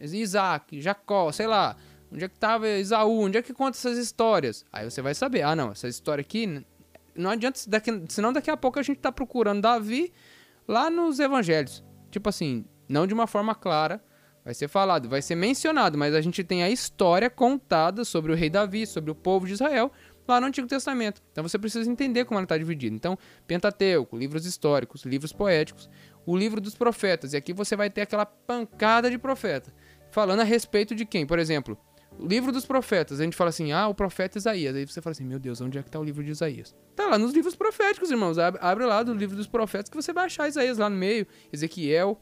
Isaac, 0.00 0.78
Jacó, 0.80 1.32
sei 1.32 1.46
lá. 1.46 1.76
Onde 2.12 2.24
é 2.24 2.28
que 2.28 2.38
tava 2.38 2.68
Isaú? 2.68 3.20
Onde 3.20 3.38
é 3.38 3.42
que 3.42 3.54
conta 3.54 3.78
essas 3.78 3.96
histórias? 3.96 4.64
Aí 4.70 4.88
você 4.88 5.00
vai 5.00 5.14
saber. 5.14 5.42
Ah, 5.42 5.56
não, 5.56 5.72
essa 5.72 5.88
história 5.88 6.20
aqui. 6.20 6.62
Não 7.14 7.30
adianta, 7.30 7.58
daqui, 7.66 8.02
senão 8.08 8.32
daqui 8.32 8.50
a 8.50 8.56
pouco 8.56 8.78
a 8.78 8.82
gente 8.82 8.98
tá 8.98 9.10
procurando 9.10 9.62
Davi 9.62 10.12
lá 10.68 10.90
nos 10.90 11.18
evangelhos. 11.18 11.82
Tipo 12.10 12.28
assim, 12.28 12.64
não 12.88 13.06
de 13.06 13.14
uma 13.14 13.26
forma 13.26 13.54
clara, 13.54 14.02
vai 14.44 14.54
ser 14.54 14.68
falado, 14.68 15.08
vai 15.08 15.20
ser 15.20 15.34
mencionado, 15.34 15.98
mas 15.98 16.14
a 16.14 16.20
gente 16.20 16.44
tem 16.44 16.62
a 16.62 16.70
história 16.70 17.28
contada 17.28 18.04
sobre 18.04 18.32
o 18.32 18.34
rei 18.34 18.48
Davi, 18.48 18.86
sobre 18.86 19.10
o 19.10 19.14
povo 19.14 19.46
de 19.46 19.54
Israel, 19.54 19.90
lá 20.26 20.40
no 20.40 20.46
Antigo 20.46 20.66
Testamento. 20.66 21.22
Então 21.32 21.42
você 21.42 21.58
precisa 21.58 21.90
entender 21.90 22.24
como 22.24 22.38
ela 22.38 22.44
está 22.44 22.56
dividida. 22.56 22.94
Então, 22.94 23.18
Pentateuco, 23.46 24.16
livros 24.16 24.46
históricos, 24.46 25.04
livros 25.04 25.32
poéticos, 25.32 25.88
o 26.24 26.36
livro 26.36 26.60
dos 26.60 26.74
profetas. 26.74 27.32
E 27.32 27.36
aqui 27.36 27.52
você 27.52 27.76
vai 27.76 27.90
ter 27.90 28.02
aquela 28.02 28.26
pancada 28.26 29.10
de 29.10 29.18
profeta 29.18 29.72
falando 30.10 30.40
a 30.40 30.44
respeito 30.44 30.94
de 30.94 31.04
quem? 31.04 31.26
Por 31.26 31.38
exemplo, 31.38 31.78
o 32.18 32.26
livro 32.26 32.50
dos 32.50 32.64
profetas. 32.64 33.20
A 33.20 33.24
gente 33.24 33.36
fala 33.36 33.50
assim, 33.50 33.72
ah, 33.72 33.88
o 33.88 33.94
profeta 33.94 34.38
Isaías. 34.38 34.74
Aí 34.74 34.86
você 34.86 35.00
fala 35.00 35.12
assim, 35.12 35.24
meu 35.24 35.38
Deus, 35.38 35.60
onde 35.60 35.78
é 35.78 35.82
que 35.82 35.90
tá 35.90 35.98
o 35.98 36.04
livro 36.04 36.24
de 36.24 36.30
Isaías? 36.30 36.74
Tá 36.94 37.06
lá 37.06 37.18
nos 37.18 37.32
livros 37.32 37.54
proféticos, 37.54 38.10
irmãos. 38.10 38.38
Abre 38.38 38.84
lá 38.84 39.02
do 39.02 39.12
livro 39.12 39.36
dos 39.36 39.46
profetas 39.46 39.90
que 39.90 39.96
você 39.96 40.12
vai 40.12 40.26
achar 40.26 40.48
Isaías 40.48 40.78
lá 40.78 40.88
no 40.88 40.96
meio, 40.96 41.26
Ezequiel, 41.52 42.20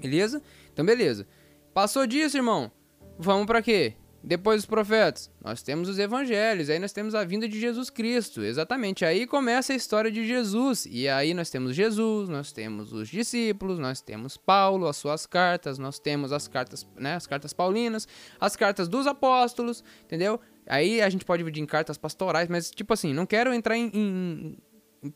beleza? 0.00 0.42
Então, 0.72 0.84
beleza. 0.84 1.26
Passou 1.72 2.06
disso, 2.06 2.36
irmão. 2.36 2.70
Vamos 3.18 3.46
para 3.46 3.62
quê? 3.62 3.94
Depois 4.22 4.60
dos 4.60 4.66
profetas, 4.66 5.30
nós 5.42 5.62
temos 5.62 5.88
os 5.88 5.98
evangelhos, 5.98 6.68
aí 6.68 6.78
nós 6.78 6.92
temos 6.92 7.14
a 7.14 7.24
vinda 7.24 7.48
de 7.48 7.58
Jesus 7.58 7.88
Cristo, 7.88 8.42
exatamente. 8.42 9.02
Aí 9.02 9.26
começa 9.26 9.72
a 9.72 9.76
história 9.76 10.10
de 10.10 10.26
Jesus, 10.26 10.86
e 10.90 11.08
aí 11.08 11.32
nós 11.32 11.48
temos 11.48 11.74
Jesus, 11.74 12.28
nós 12.28 12.52
temos 12.52 12.92
os 12.92 13.08
discípulos, 13.08 13.78
nós 13.78 14.02
temos 14.02 14.36
Paulo, 14.36 14.86
as 14.86 14.98
suas 14.98 15.24
cartas, 15.24 15.78
nós 15.78 15.98
temos 15.98 16.32
as 16.32 16.46
cartas, 16.46 16.86
né, 16.96 17.14
as 17.14 17.26
cartas 17.26 17.54
paulinas, 17.54 18.06
as 18.38 18.56
cartas 18.56 18.88
dos 18.88 19.06
apóstolos, 19.06 19.82
entendeu? 20.04 20.38
Aí 20.66 21.00
a 21.00 21.08
gente 21.08 21.24
pode 21.24 21.40
dividir 21.40 21.62
em 21.62 21.66
cartas 21.66 21.96
pastorais, 21.96 22.46
mas 22.46 22.70
tipo 22.70 22.92
assim, 22.92 23.14
não 23.14 23.24
quero 23.24 23.54
entrar 23.54 23.74
em, 23.74 23.90
em, 23.94 24.58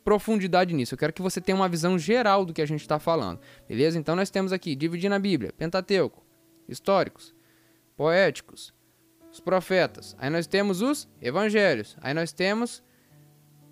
profundidade 0.04 0.74
nisso, 0.74 0.94
eu 0.94 0.98
quero 0.98 1.12
que 1.12 1.22
você 1.22 1.40
tenha 1.40 1.56
uma 1.56 1.68
visão 1.68 1.98
geral 1.98 2.44
do 2.44 2.52
que 2.52 2.62
a 2.62 2.66
gente 2.66 2.80
está 2.80 2.98
falando, 2.98 3.40
beleza? 3.68 3.98
Então 3.98 4.16
nós 4.16 4.30
temos 4.30 4.52
aqui, 4.52 4.74
dividindo 4.74 5.14
a 5.14 5.18
Bíblia, 5.18 5.52
Pentateuco, 5.52 6.24
históricos, 6.68 7.34
poéticos, 7.96 8.72
os 9.34 9.40
profetas. 9.40 10.14
Aí 10.18 10.30
nós 10.30 10.46
temos 10.46 10.80
os 10.80 11.08
evangelhos. 11.20 11.96
Aí 12.00 12.14
nós 12.14 12.32
temos 12.32 12.82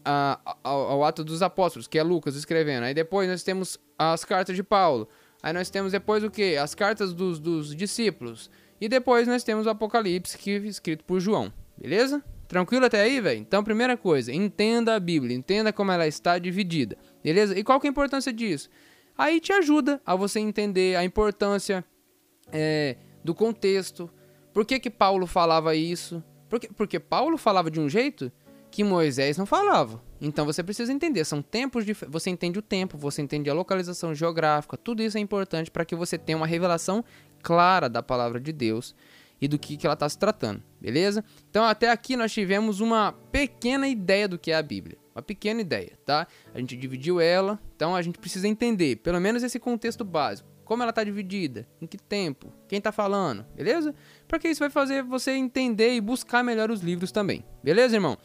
a, 0.05 0.41
a, 0.65 0.77
o 0.97 1.05
ato 1.05 1.23
dos 1.23 1.41
apóstolos, 1.41 1.87
que 1.87 1.99
é 1.99 2.03
Lucas 2.03 2.35
escrevendo. 2.35 2.85
Aí 2.85 2.95
depois 2.95 3.29
nós 3.29 3.43
temos 3.43 3.79
as 3.97 4.25
cartas 4.25 4.57
de 4.57 4.63
Paulo. 4.63 5.09
Aí 5.43 5.53
nós 5.53 5.71
temos 5.71 5.93
depois 5.93 6.25
o 6.25 6.31
que? 6.31 6.57
As 6.57 6.75
cartas 6.75 7.13
dos, 7.13 7.39
dos 7.39 7.75
discípulos. 7.75 8.51
E 8.81 8.89
depois 8.89 9.29
nós 9.29 9.45
temos 9.45 9.67
o 9.67 9.71
Apocalipse, 9.71 10.37
que 10.37 10.51
é 10.51 10.57
escrito 10.59 11.05
por 11.05 11.21
João. 11.21 11.53
Beleza? 11.79 12.23
Tranquilo 12.53 12.85
até 12.85 13.01
aí, 13.01 13.19
velho? 13.19 13.41
Então, 13.41 13.65
primeira 13.65 13.97
coisa, 13.97 14.31
entenda 14.31 14.95
a 14.95 15.01
Bíblia, 15.01 15.35
entenda 15.35 15.73
como 15.73 15.91
ela 15.91 16.07
está 16.07 16.39
dividida. 16.39 16.99
Beleza? 17.25 17.59
E 17.59 17.65
qual 17.65 17.81
que 17.81 17.87
é 17.87 17.89
a 17.89 17.91
importância 17.91 18.31
disso? 18.31 18.69
Aí 19.17 19.41
te 19.41 19.55
ajuda 19.55 20.03
a 20.05 20.15
você 20.15 20.39
entender 20.39 20.95
a 20.95 21.03
importância 21.03 21.83
é, 22.53 22.99
do 23.25 23.35
contexto, 23.35 24.11
por 24.53 24.67
que, 24.67 24.79
que 24.79 24.91
Paulo 24.91 25.27
falava 25.27 25.75
isso? 25.75 26.23
Porque, 26.47 26.69
porque 26.69 27.01
Paulo 27.01 27.39
falava 27.39 27.71
de 27.71 27.81
um 27.81 27.89
jeito 27.89 28.31
que 28.71 28.85
Moisés 28.85 29.39
não 29.39 29.47
falava. 29.47 30.03
Então 30.21 30.45
você 30.45 30.63
precisa 30.63 30.93
entender, 30.93 31.25
são 31.25 31.41
tempos 31.41 31.87
de 31.87 31.95
você 32.07 32.29
entende 32.29 32.59
o 32.59 32.63
tempo, 32.63 32.99
você 32.99 33.23
entende 33.23 33.49
a 33.49 33.55
localização 33.55 34.15
geográfica, 34.15 34.77
tudo 34.77 35.03
isso 35.03 35.17
é 35.17 35.21
importante 35.23 35.71
para 35.71 35.87
que 35.87 35.97
você 35.97 36.19
tenha 36.19 36.37
uma 36.37 36.47
revelação 36.47 37.03
clara 37.43 37.89
da 37.89 38.03
palavra 38.03 38.39
de 38.39 38.53
Deus 38.53 38.95
e 39.43 39.49
do 39.49 39.59
que, 39.59 39.77
que 39.77 39.85
ela 39.85 39.95
está 39.95 40.09
se 40.09 40.17
tratando, 40.17 40.63
beleza? 40.81 41.25
Então 41.51 41.65
até 41.65 41.91
aqui 41.91 42.17
nós 42.17 42.33
tivemos 42.33 42.79
uma 42.79 43.11
pequena 43.11 43.89
ideia 43.89 44.29
do 44.29 44.39
que 44.39 44.53
é 44.53 44.55
a 44.55 44.63
Bíblia, 44.63 44.97
uma 45.13 45.21
pequena 45.21 45.61
ideia, 45.61 45.99
tá? 46.07 46.29
A 46.55 46.61
gente 46.61 46.77
dividiu 46.77 47.21
ela, 47.21 47.61
então 47.75 47.97
a 47.97 48.01
gente 48.01 48.21
precisa 48.21 48.47
entender, 48.47 48.97
pelo 48.99 49.21
menos 49.21 49.43
esse 49.43 49.59
contexto 49.59 50.05
básico. 50.05 50.49
Como 50.65 50.81
ela 50.81 50.91
está 50.91 51.03
dividida? 51.03 51.67
Em 51.81 51.89
que 51.89 51.99
tempo? 51.99 52.53
Quem 52.69 52.79
está 52.79 52.93
falando? 52.93 53.45
Beleza? 53.57 53.93
Porque 54.29 54.49
isso 54.49 54.61
vai 54.61 54.71
fazer 54.71 55.03
você 55.03 55.33
entender 55.33 55.93
e 55.93 56.01
buscar 56.01 56.45
melhor 56.45 56.71
os 56.71 56.81
livros 56.81 57.11
também. 57.11 57.45
Beleza, 57.65 57.97
irmão? 57.97 58.17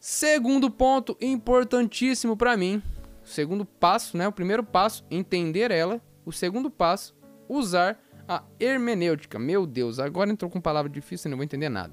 Segundo 0.00 0.68
ponto 0.68 1.16
importantíssimo 1.20 2.36
para 2.36 2.56
mim, 2.56 2.82
segundo 3.22 3.64
passo, 3.64 4.16
né? 4.16 4.26
O 4.26 4.32
primeiro 4.32 4.64
passo, 4.64 5.04
entender 5.08 5.70
ela. 5.70 6.02
O 6.26 6.32
segundo 6.32 6.70
passo, 6.70 7.14
usar 7.48 7.98
a 8.30 8.44
hermenêutica. 8.60 9.40
Meu 9.40 9.66
Deus, 9.66 9.98
agora 9.98 10.30
entrou 10.30 10.48
com 10.48 10.60
palavra 10.60 10.88
difícil 10.88 11.28
e 11.28 11.30
não 11.30 11.36
vou 11.36 11.44
entender 11.44 11.68
nada. 11.68 11.92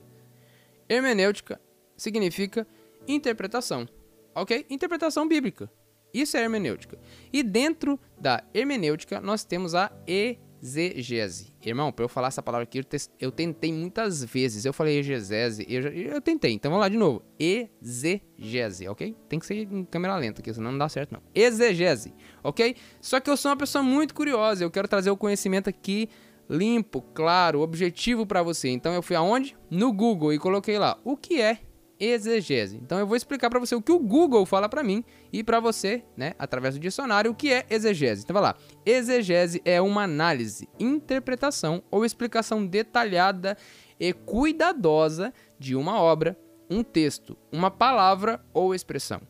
Hermenêutica 0.87 1.59
significa 1.97 2.67
interpretação, 3.07 3.87
ok? 4.35 4.63
Interpretação 4.69 5.27
bíblica. 5.27 5.67
Isso 6.13 6.37
é 6.37 6.41
hermenêutica. 6.41 6.99
E 7.33 7.41
dentro 7.41 7.99
da 8.19 8.43
hermenêutica, 8.53 9.19
nós 9.19 9.43
temos 9.43 9.73
a 9.73 9.91
exegese. 10.05 11.53
Irmão, 11.59 11.91
para 11.91 12.05
eu 12.05 12.09
falar 12.09 12.27
essa 12.27 12.41
palavra 12.41 12.63
aqui, 12.63 12.85
eu, 13.19 13.31
tentei 13.31 13.73
muitas 13.73 14.23
vezes. 14.23 14.63
Eu 14.63 14.71
falei 14.71 14.99
exegese, 14.99 15.65
eu, 15.67 15.91
eu 15.91 16.21
tentei. 16.21 16.53
Então 16.53 16.69
vamos 16.69 16.83
lá 16.83 16.89
de 16.89 16.97
novo. 16.97 17.23
Exegese, 17.39 18.87
ok? 18.87 19.15
Tem 19.27 19.39
que 19.39 19.45
ser 19.45 19.55
em 19.55 19.83
câmera 19.83 20.15
lenta 20.15 20.39
aqui, 20.39 20.53
senão 20.53 20.71
não 20.71 20.77
dá 20.77 20.87
certo 20.87 21.13
não. 21.13 21.21
Exegese, 21.33 22.13
ok? 22.43 22.75
Só 23.01 23.19
que 23.19 23.29
eu 23.29 23.35
sou 23.35 23.49
uma 23.49 23.57
pessoa 23.57 23.83
muito 23.83 24.13
curiosa, 24.13 24.63
eu 24.63 24.69
quero 24.69 24.87
trazer 24.87 25.09
o 25.09 25.17
conhecimento 25.17 25.67
aqui 25.67 26.07
limpo, 26.49 27.01
claro, 27.13 27.61
objetivo 27.61 28.25
para 28.25 28.43
você. 28.43 28.69
Então 28.69 28.93
eu 28.93 29.01
fui 29.01 29.15
aonde? 29.15 29.55
No 29.69 29.91
Google 29.91 30.33
e 30.33 30.39
coloquei 30.39 30.77
lá 30.77 30.97
o 31.03 31.17
que 31.17 31.41
é 31.41 31.59
exegese. 31.99 32.77
Então 32.77 32.99
eu 32.99 33.07
vou 33.07 33.15
explicar 33.15 33.49
para 33.49 33.59
você 33.59 33.75
o 33.75 33.81
que 33.81 33.91
o 33.91 33.99
Google 33.99 34.45
fala 34.45 34.69
para 34.69 34.83
mim 34.83 35.03
e 35.31 35.43
para 35.43 35.59
você, 35.59 36.03
né, 36.15 36.33
através 36.37 36.75
do 36.75 36.79
dicionário, 36.79 37.31
o 37.31 37.35
que 37.35 37.51
é 37.51 37.65
exegese. 37.69 38.23
Então 38.23 38.33
vai 38.33 38.43
lá. 38.43 38.55
Exegese 38.85 39.61
é 39.65 39.81
uma 39.81 40.03
análise, 40.03 40.67
interpretação 40.79 41.83
ou 41.89 42.05
explicação 42.05 42.65
detalhada 42.65 43.57
e 43.99 44.13
cuidadosa 44.13 45.33
de 45.57 45.75
uma 45.75 45.99
obra, 45.99 46.37
um 46.69 46.83
texto, 46.83 47.37
uma 47.51 47.71
palavra 47.71 48.43
ou 48.53 48.75
expressão. 48.75 49.21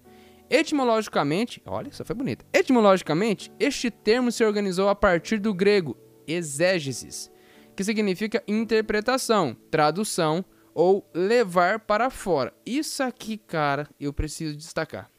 Etimologicamente, 0.49 1.61
olha, 1.65 1.89
isso 1.89 2.05
foi 2.05 2.15
bonito. 2.15 2.45
Etimologicamente, 2.53 3.51
este 3.59 3.91
termo 3.91 4.31
se 4.31 4.45
organizou 4.45 4.87
a 4.87 4.95
partir 4.95 5.39
do 5.39 5.53
grego 5.53 5.97
exégesis, 6.27 7.31
que 7.75 7.83
significa 7.83 8.43
interpretação, 8.47 9.55
tradução 9.71 10.43
ou 10.73 11.09
levar 11.13 11.79
para 11.79 12.09
fora. 12.09 12.53
Isso 12.65 13.01
aqui, 13.01 13.37
cara, 13.37 13.89
eu 13.99 14.13
preciso 14.13 14.55
destacar. 14.55 15.09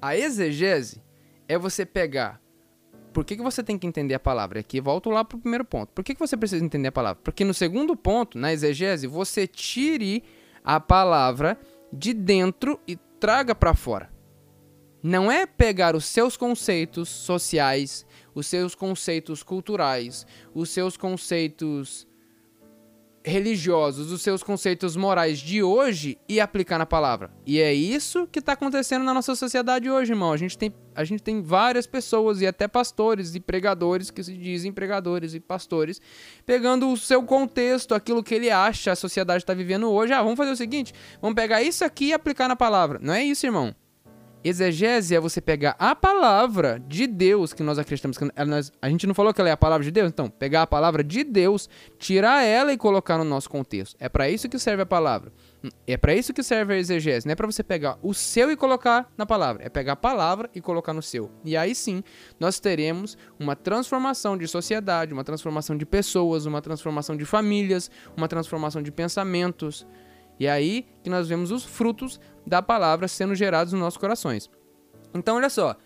A 0.00 0.16
exegese 0.16 1.02
é 1.48 1.56
você 1.56 1.86
pegar. 1.86 2.38
Por 3.12 3.24
que, 3.24 3.36
que 3.36 3.42
você 3.42 3.62
tem 3.62 3.78
que 3.78 3.86
entender 3.86 4.14
a 4.14 4.20
palavra? 4.20 4.60
Aqui 4.60 4.80
volto 4.80 5.08
lá 5.08 5.24
para 5.24 5.36
o 5.36 5.40
primeiro 5.40 5.64
ponto. 5.64 5.92
Por 5.92 6.04
que, 6.04 6.14
que 6.14 6.20
você 6.20 6.36
precisa 6.36 6.64
entender 6.64 6.88
a 6.88 6.92
palavra? 6.92 7.22
Porque 7.22 7.44
no 7.44 7.54
segundo 7.54 7.96
ponto, 7.96 8.36
na 8.36 8.52
exegese, 8.52 9.06
você 9.06 9.46
tire 9.46 10.22
a 10.64 10.80
palavra 10.80 11.58
de 11.92 12.12
dentro 12.12 12.80
e 12.88 12.96
traga 13.20 13.54
para 13.54 13.74
fora. 13.74 14.10
Não 15.02 15.30
é 15.30 15.46
pegar 15.46 15.94
os 15.94 16.06
seus 16.06 16.36
conceitos 16.36 17.08
sociais, 17.08 18.04
os 18.34 18.46
seus 18.46 18.74
conceitos 18.74 19.42
culturais, 19.42 20.26
os 20.54 20.70
seus 20.70 20.96
conceitos 20.96 22.06
religiosos, 23.26 24.12
os 24.12 24.20
seus 24.20 24.42
conceitos 24.42 24.96
morais 24.96 25.38
de 25.38 25.62
hoje 25.62 26.18
e 26.28 26.38
aplicar 26.38 26.76
na 26.76 26.84
palavra. 26.84 27.30
E 27.46 27.58
é 27.58 27.72
isso 27.72 28.26
que 28.26 28.38
está 28.38 28.52
acontecendo 28.52 29.02
na 29.02 29.14
nossa 29.14 29.34
sociedade 29.34 29.88
hoje, 29.88 30.12
irmão. 30.12 30.30
A 30.30 30.36
gente, 30.36 30.58
tem, 30.58 30.74
a 30.94 31.04
gente 31.04 31.22
tem 31.22 31.40
várias 31.40 31.86
pessoas 31.86 32.42
e 32.42 32.46
até 32.46 32.68
pastores 32.68 33.34
e 33.34 33.40
pregadores 33.40 34.10
que 34.10 34.22
se 34.22 34.36
dizem 34.36 34.70
pregadores 34.70 35.32
e 35.32 35.40
pastores, 35.40 36.02
pegando 36.44 36.90
o 36.90 36.98
seu 36.98 37.22
contexto, 37.22 37.94
aquilo 37.94 38.22
que 38.22 38.34
ele 38.34 38.50
acha 38.50 38.92
a 38.92 38.96
sociedade 38.96 39.42
está 39.42 39.54
vivendo 39.54 39.90
hoje. 39.90 40.12
Ah, 40.12 40.22
vamos 40.22 40.36
fazer 40.36 40.50
o 40.50 40.56
seguinte: 40.56 40.92
vamos 41.22 41.34
pegar 41.34 41.62
isso 41.62 41.82
aqui 41.82 42.08
e 42.08 42.12
aplicar 42.12 42.46
na 42.46 42.56
palavra. 42.56 42.98
Não 43.00 43.14
é 43.14 43.24
isso, 43.24 43.46
irmão. 43.46 43.74
Exegese 44.44 45.14
é 45.14 45.20
você 45.20 45.40
pegar 45.40 45.74
a 45.78 45.96
palavra 45.96 46.78
de 46.86 47.06
Deus 47.06 47.54
que 47.54 47.62
nós 47.62 47.78
acreditamos 47.78 48.18
que 48.18 48.30
nós, 48.44 48.70
a 48.82 48.90
gente 48.90 49.06
não 49.06 49.14
falou 49.14 49.32
que 49.32 49.40
ela 49.40 49.48
é 49.48 49.52
a 49.52 49.56
palavra 49.56 49.82
de 49.82 49.90
Deus, 49.90 50.10
então 50.10 50.28
pegar 50.28 50.60
a 50.60 50.66
palavra 50.66 51.02
de 51.02 51.24
Deus, 51.24 51.66
tirar 51.98 52.44
ela 52.44 52.70
e 52.70 52.76
colocar 52.76 53.16
no 53.16 53.24
nosso 53.24 53.48
contexto. 53.48 53.96
É 53.98 54.06
para 54.06 54.28
isso 54.28 54.46
que 54.46 54.58
serve 54.58 54.82
a 54.82 54.86
palavra. 54.86 55.32
É 55.86 55.96
para 55.96 56.14
isso 56.14 56.34
que 56.34 56.42
serve 56.42 56.74
a 56.74 56.76
exegese, 56.76 57.26
não 57.26 57.32
é 57.32 57.34
para 57.34 57.46
você 57.46 57.62
pegar 57.62 57.98
o 58.02 58.12
seu 58.12 58.50
e 58.50 58.56
colocar 58.56 59.10
na 59.16 59.24
palavra, 59.24 59.64
é 59.64 59.70
pegar 59.70 59.94
a 59.94 59.96
palavra 59.96 60.50
e 60.54 60.60
colocar 60.60 60.92
no 60.92 61.00
seu. 61.00 61.30
E 61.42 61.56
aí 61.56 61.74
sim, 61.74 62.04
nós 62.38 62.60
teremos 62.60 63.16
uma 63.40 63.56
transformação 63.56 64.36
de 64.36 64.46
sociedade, 64.46 65.14
uma 65.14 65.24
transformação 65.24 65.74
de 65.74 65.86
pessoas, 65.86 66.44
uma 66.44 66.60
transformação 66.60 67.16
de 67.16 67.24
famílias, 67.24 67.90
uma 68.14 68.28
transformação 68.28 68.82
de 68.82 68.92
pensamentos. 68.92 69.86
E 70.38 70.46
aí 70.46 70.86
que 71.02 71.08
nós 71.08 71.28
vemos 71.28 71.50
os 71.50 71.64
frutos 71.64 72.20
da 72.46 72.62
palavra 72.62 73.08
sendo 73.08 73.34
gerados 73.34 73.72
nos 73.72 73.82
nossos 73.82 73.98
corações. 73.98 74.50
Então, 75.14 75.36
olha 75.36 75.50
só. 75.50 75.76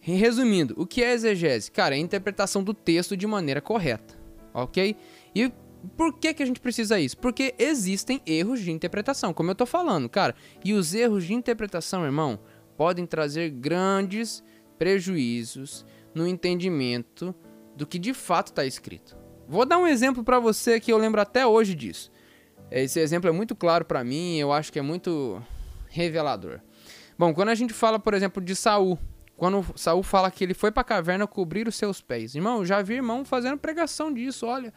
Resumindo, 0.00 0.74
o 0.76 0.86
que 0.86 1.02
é 1.02 1.12
exegese? 1.12 1.70
Cara, 1.70 1.94
é 1.94 1.98
a 1.98 2.00
interpretação 2.00 2.62
do 2.62 2.72
texto 2.72 3.16
de 3.16 3.26
maneira 3.26 3.60
correta, 3.60 4.14
ok? 4.54 4.96
E 5.34 5.52
por 5.96 6.14
que, 6.14 6.32
que 6.34 6.42
a 6.42 6.46
gente 6.46 6.60
precisa 6.60 6.98
isso? 6.98 7.18
Porque 7.18 7.54
existem 7.58 8.20
erros 8.24 8.60
de 8.60 8.70
interpretação, 8.70 9.32
como 9.32 9.50
eu 9.50 9.54
tô 9.54 9.66
falando, 9.66 10.08
cara. 10.08 10.34
E 10.64 10.72
os 10.72 10.94
erros 10.94 11.24
de 11.24 11.34
interpretação, 11.34 12.04
irmão, 12.04 12.38
podem 12.76 13.06
trazer 13.06 13.50
grandes 13.50 14.42
prejuízos 14.78 15.84
no 16.14 16.26
entendimento 16.26 17.34
do 17.76 17.86
que 17.86 17.98
de 17.98 18.14
fato 18.14 18.48
está 18.48 18.64
escrito. 18.64 19.16
Vou 19.48 19.64
dar 19.64 19.78
um 19.78 19.86
exemplo 19.86 20.22
para 20.22 20.38
você 20.38 20.78
que 20.78 20.92
eu 20.92 20.98
lembro 20.98 21.20
até 21.20 21.46
hoje 21.46 21.74
disso. 21.74 22.10
Esse 22.70 23.00
exemplo 23.00 23.28
é 23.28 23.32
muito 23.32 23.56
claro 23.56 23.84
para 23.84 24.04
mim, 24.04 24.36
eu 24.36 24.52
acho 24.52 24.72
que 24.72 24.78
é 24.78 24.82
muito 24.82 25.42
revelador. 25.88 26.60
Bom, 27.18 27.34
quando 27.34 27.48
a 27.48 27.54
gente 27.54 27.72
fala, 27.72 27.98
por 27.98 28.14
exemplo, 28.14 28.42
de 28.42 28.54
Saul, 28.54 28.98
quando 29.36 29.64
Saul 29.76 30.02
fala 30.02 30.30
que 30.30 30.44
ele 30.44 30.54
foi 30.54 30.70
para 30.70 30.80
a 30.80 30.84
caverna 30.84 31.26
cobrir 31.26 31.68
os 31.68 31.76
seus 31.76 32.00
pés. 32.00 32.34
Irmão, 32.34 32.64
já 32.64 32.82
vi 32.82 32.94
irmão 32.94 33.24
fazendo 33.24 33.58
pregação 33.58 34.12
disso, 34.12 34.46
olha. 34.46 34.72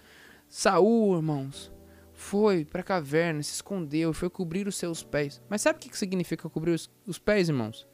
Saul, 0.48 1.15
irmãos, 1.15 1.72
foi 2.13 2.63
para 2.63 2.82
a 2.82 2.84
caverna, 2.84 3.41
se 3.41 3.53
escondeu, 3.53 4.13
foi 4.13 4.30
cobrir 4.30 4.68
os 4.68 4.75
seus 4.75 5.03
pés. 5.03 5.41
Mas 5.50 5.62
sabe 5.62 5.77
o 5.77 5.80
que 5.80 5.98
significa 5.98 6.48
cobrir 6.50 6.72
os, 6.72 6.89
os 7.08 7.18
pés, 7.18 7.50
irmãos? 7.50 7.88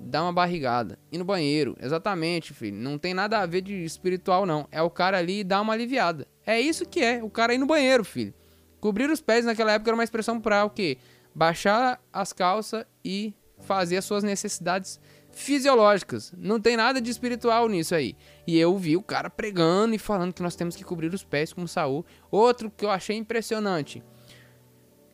Dar 0.00 0.22
uma 0.22 0.32
barrigada. 0.32 0.98
Ir 1.12 1.18
no 1.18 1.24
banheiro. 1.24 1.76
Exatamente, 1.80 2.54
filho. 2.54 2.76
Não 2.76 2.98
tem 2.98 3.12
nada 3.12 3.40
a 3.40 3.46
ver 3.46 3.60
de 3.60 3.74
espiritual, 3.84 4.46
não. 4.46 4.66
É 4.70 4.80
o 4.80 4.88
cara 4.88 5.18
ali 5.18 5.44
dar 5.44 5.60
uma 5.60 5.72
aliviada. 5.72 6.26
É 6.46 6.60
isso 6.60 6.86
que 6.86 7.00
é. 7.00 7.22
O 7.22 7.28
cara 7.28 7.54
ir 7.54 7.58
no 7.58 7.66
banheiro, 7.66 8.04
filho. 8.04 8.32
Cobrir 8.80 9.10
os 9.10 9.20
pés 9.20 9.44
naquela 9.44 9.72
época 9.72 9.90
era 9.90 9.96
uma 9.96 10.04
expressão 10.04 10.40
para 10.40 10.64
o 10.64 10.70
quê? 10.70 10.98
Baixar 11.38 12.00
as 12.12 12.32
calças 12.32 12.84
e 13.04 13.32
fazer 13.60 13.98
as 13.98 14.04
suas 14.04 14.24
necessidades 14.24 14.98
fisiológicas. 15.30 16.34
Não 16.36 16.60
tem 16.60 16.76
nada 16.76 17.00
de 17.00 17.08
espiritual 17.12 17.68
nisso 17.68 17.94
aí. 17.94 18.16
E 18.44 18.58
eu 18.58 18.76
vi 18.76 18.96
o 18.96 19.02
cara 19.04 19.30
pregando 19.30 19.94
e 19.94 19.98
falando 19.98 20.32
que 20.32 20.42
nós 20.42 20.56
temos 20.56 20.74
que 20.74 20.82
cobrir 20.82 21.14
os 21.14 21.22
pés 21.22 21.52
como 21.52 21.68
Saul. 21.68 22.04
Outro 22.28 22.68
que 22.68 22.84
eu 22.84 22.90
achei 22.90 23.16
impressionante. 23.16 24.02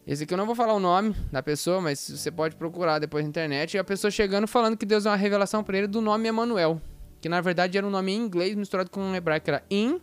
Esse 0.06 0.24
aqui 0.24 0.32
eu 0.32 0.38
não 0.38 0.46
vou 0.46 0.54
falar 0.54 0.72
o 0.72 0.80
nome 0.80 1.14
da 1.30 1.42
pessoa, 1.42 1.78
mas 1.82 2.08
você 2.08 2.30
pode 2.30 2.56
procurar 2.56 2.98
depois 2.98 3.22
na 3.22 3.28
internet. 3.28 3.74
E 3.74 3.78
a 3.78 3.84
pessoa 3.84 4.10
chegando 4.10 4.48
falando 4.48 4.78
que 4.78 4.86
Deus 4.86 5.04
deu 5.04 5.12
uma 5.12 5.18
revelação 5.18 5.62
para 5.62 5.76
ele 5.76 5.88
do 5.88 6.00
nome 6.00 6.26
Emanuel. 6.26 6.80
Que 7.20 7.28
na 7.28 7.42
verdade 7.42 7.76
era 7.76 7.86
um 7.86 7.90
nome 7.90 8.12
em 8.12 8.16
inglês 8.16 8.54
misturado 8.54 8.88
com 8.88 9.02
um 9.02 9.14
hebraico, 9.14 9.44
que 9.44 9.50
era 9.50 9.62
In 9.70 10.00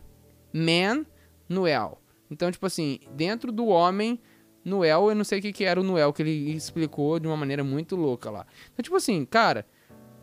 Man 0.52 1.04
Noel. 1.48 2.00
Então, 2.30 2.48
tipo 2.48 2.64
assim, 2.64 3.00
dentro 3.10 3.50
do 3.50 3.66
homem, 3.66 4.20
Noel, 4.64 5.08
eu 5.10 5.14
não 5.14 5.24
sei 5.24 5.38
o 5.38 5.42
que, 5.42 5.52
que 5.52 5.64
era 5.64 5.80
o 5.80 5.82
Noel, 5.82 6.12
que 6.12 6.22
ele 6.22 6.52
explicou 6.52 7.18
de 7.18 7.26
uma 7.26 7.36
maneira 7.36 7.64
muito 7.64 7.96
louca 7.96 8.30
lá. 8.30 8.46
Então, 8.72 8.82
tipo 8.82 8.96
assim, 8.96 9.24
cara, 9.24 9.66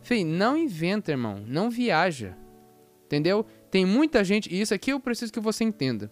fei, 0.01 0.23
não 0.23 0.57
inventa, 0.57 1.11
irmão, 1.11 1.43
não 1.45 1.69
viaja. 1.69 2.37
Entendeu? 3.05 3.45
Tem 3.71 3.85
muita 3.85 4.23
gente, 4.23 4.53
e 4.53 4.61
isso 4.61 4.73
aqui 4.73 4.91
eu 4.91 4.99
preciso 4.99 5.33
que 5.33 5.39
você 5.39 5.63
entenda. 5.63 6.11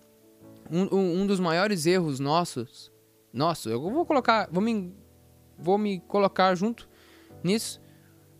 Um, 0.69 0.95
um, 0.95 1.21
um 1.21 1.27
dos 1.27 1.39
maiores 1.39 1.85
erros 1.85 2.19
nossos, 2.19 2.91
nosso, 3.31 3.69
eu 3.69 3.79
vou 3.79 4.05
colocar, 4.05 4.49
vou 4.51 4.61
me, 4.61 4.93
vou 5.57 5.77
me 5.77 5.99
colocar 6.01 6.53
junto 6.55 6.89
nisso, 7.43 7.81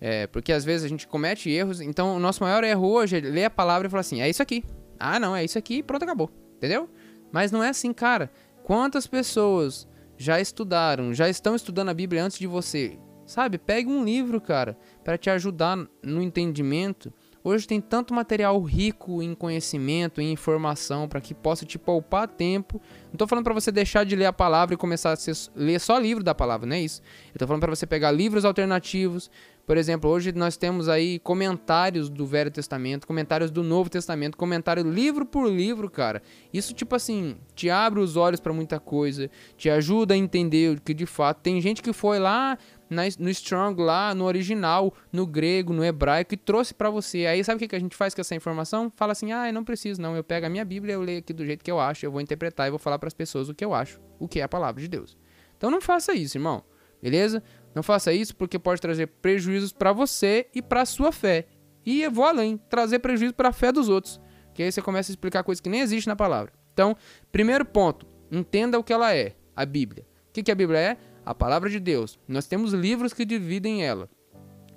é, 0.02 0.28
porque 0.28 0.52
às 0.52 0.66
vezes 0.66 0.86
a 0.86 0.90
gente 0.90 1.08
comete 1.08 1.50
erros, 1.50 1.82
então 1.82 2.16
o 2.16 2.20
nosso 2.20 2.44
maior 2.44 2.64
erro 2.64 2.88
hoje 2.88 3.18
é 3.18 3.20
ler 3.22 3.46
a 3.46 3.50
palavra 3.50 3.88
e 3.88 3.90
falar 3.90 4.02
assim, 4.02 4.22
é 4.22 4.30
isso 4.30 4.42
aqui. 4.42 4.64
Ah, 5.00 5.20
não, 5.20 5.36
é 5.36 5.44
isso 5.44 5.58
aqui 5.58 5.82
pronto, 5.82 6.04
acabou. 6.04 6.30
Entendeu? 6.58 6.90
Mas 7.32 7.52
não 7.52 7.64
é 7.64 7.70
assim, 7.70 7.94
cara. 7.94 8.32
Quantas 8.68 9.08
pessoas 9.08 9.88
já 10.18 10.42
estudaram, 10.42 11.14
já 11.14 11.30
estão 11.30 11.56
estudando 11.56 11.88
a 11.88 11.94
Bíblia 11.94 12.22
antes 12.26 12.38
de 12.38 12.46
você? 12.46 13.00
Sabe? 13.26 13.58
Pegue 13.58 13.88
um 13.88 14.04
livro, 14.04 14.42
cara, 14.42 14.78
para 15.06 15.18
te 15.18 15.30
ajudar 15.30 15.78
no 16.04 16.22
entendimento. 16.22 17.14
Hoje 17.44 17.68
tem 17.68 17.80
tanto 17.80 18.14
material 18.14 18.62
rico 18.62 19.22
em 19.22 19.34
conhecimento, 19.34 20.20
em 20.20 20.32
informação, 20.32 21.08
para 21.08 21.22
que 21.22 21.34
possa 21.34 21.66
te 21.66 21.80
poupar 21.80 22.28
tempo. 22.28 22.82
Não 23.10 23.18
tô 23.18 23.28
falando 23.28 23.46
para 23.46 23.54
você 23.54 23.72
deixar 23.72 24.04
de 24.04 24.16
ler 24.16 24.26
a 24.26 24.34
palavra 24.34 24.74
e 24.74 24.78
começar 24.78 25.12
a 25.12 25.16
ser, 25.16 25.36
ler 25.56 25.80
só 25.80 25.98
livro 25.98 26.24
da 26.24 26.36
palavra, 26.36 26.68
não 26.68 26.76
é 26.76 26.82
isso. 26.82 27.02
Eu 27.34 27.48
falando 27.48 27.62
para 27.62 27.76
você 27.76 27.86
pegar 27.86 28.12
livros 28.12 28.44
alternativos, 28.44 29.30
por 29.68 29.76
exemplo, 29.76 30.10
hoje 30.10 30.32
nós 30.32 30.56
temos 30.56 30.88
aí 30.88 31.20
comentários 31.20 32.10
do 32.10 32.26
Velho 32.26 32.50
Testamento, 32.50 33.06
comentários 33.06 33.52
do 33.52 33.62
Novo 33.62 33.90
Testamento, 33.90 34.38
comentário 34.38 34.82
livro 34.82 35.26
por 35.26 35.46
livro, 35.52 35.90
cara. 35.90 36.22
Isso, 36.54 36.74
tipo 36.74 36.96
assim, 36.96 37.36
te 37.54 37.70
abre 37.70 38.00
os 38.00 38.16
olhos 38.16 38.40
para 38.40 38.54
muita 38.54 38.80
coisa, 38.80 39.30
te 39.58 39.70
ajuda 39.70 40.14
a 40.14 40.18
entender 40.18 40.80
que 40.80 40.94
de 40.94 41.06
fato 41.06 41.42
tem 41.42 41.60
gente 41.60 41.82
que 41.82 41.92
foi 41.92 42.18
lá 42.18 42.58
no 42.90 43.30
Strong, 43.30 43.82
lá 43.82 44.16
no 44.16 44.26
original, 44.26 44.94
no 45.12 45.26
grego, 45.26 45.74
no 45.74 45.84
hebraico 45.84 46.34
e 46.34 46.38
trouxe 46.38 46.74
para 46.74 46.90
você. 46.90 47.26
Aí 47.26 47.44
sabe 47.44 47.64
o 47.64 47.68
que 47.68 47.76
a 47.76 47.80
gente 47.80 47.96
faz 47.96 48.14
com 48.14 48.22
essa 48.22 48.36
informação? 48.36 48.92
Fala 48.96 49.12
assim: 49.12 49.32
ah, 49.32 49.48
eu 49.48 49.54
não 49.54 49.64
preciso, 49.64 50.02
não. 50.02 50.16
Eu 50.16 50.24
pego 50.24 50.46
a 50.46 50.50
minha 50.50 50.66
Bíblia, 50.66 50.94
eu 50.94 51.02
leio 51.02 51.20
aqui 51.20 51.34
do 51.34 51.46
jeito 51.46 51.64
que 51.64 51.72
eu 51.72 51.80
acho, 51.80 52.06
eu 52.06 52.12
vou 52.12 52.22
interpretar 52.22 52.68
e 52.68 52.70
vou 52.70 52.80
falar 52.80 53.00
para 53.00 53.08
as 53.08 53.14
pessoas 53.14 53.50
o 53.50 53.54
que 53.54 53.64
eu 53.64 53.74
acho, 53.74 54.00
o 54.20 54.28
que 54.28 54.40
é 54.40 54.44
a 54.44 54.50
palavra 54.50 54.82
de 54.82 54.88
Deus. 54.88 55.18
Então 55.58 55.70
não 55.70 55.82
faça 55.82 56.14
isso, 56.14 56.38
irmão. 56.38 56.64
Beleza? 57.02 57.44
Não 57.76 57.84
faça 57.84 58.12
isso 58.12 58.36
porque 58.36 58.58
pode 58.58 58.82
trazer 58.82 59.08
prejuízos 59.08 59.72
para 59.72 59.92
você 59.94 60.48
e 60.54 60.62
para 60.62 60.86
sua 60.86 61.12
fé. 61.12 61.48
E 61.86 62.02
eu 62.02 62.12
vou 62.12 62.26
além, 62.26 62.58
trazer 62.70 63.00
prejuízo 63.00 63.34
para 63.34 63.50
a 63.50 63.54
fé 63.54 63.72
dos 63.72 63.88
outros. 63.88 64.20
Que 64.54 64.64
aí 64.64 64.72
você 64.72 64.82
começa 64.82 65.12
a 65.12 65.14
explicar 65.14 65.44
coisas 65.44 65.62
que 65.62 65.70
nem 65.70 65.82
existem 65.82 66.12
na 66.12 66.16
palavra. 66.16 66.52
Então, 66.74 66.96
primeiro 67.32 67.64
ponto, 67.64 68.08
entenda 68.32 68.78
o 68.78 68.84
que 68.84 68.92
ela 68.92 69.16
é, 69.16 69.36
a 69.56 69.66
Bíblia. 69.66 70.06
O 70.30 70.34
que, 70.34 70.44
que 70.44 70.52
a 70.52 70.56
Bíblia 70.56 70.80
é? 70.80 70.98
A 71.28 71.36
palavra 71.36 71.70
de 71.70 71.78
Deus. 71.78 72.18
Nós 72.26 72.48
temos 72.48 72.72
livros 72.72 73.12
que 73.12 73.26
dividem 73.26 73.84
ela. 73.84 74.10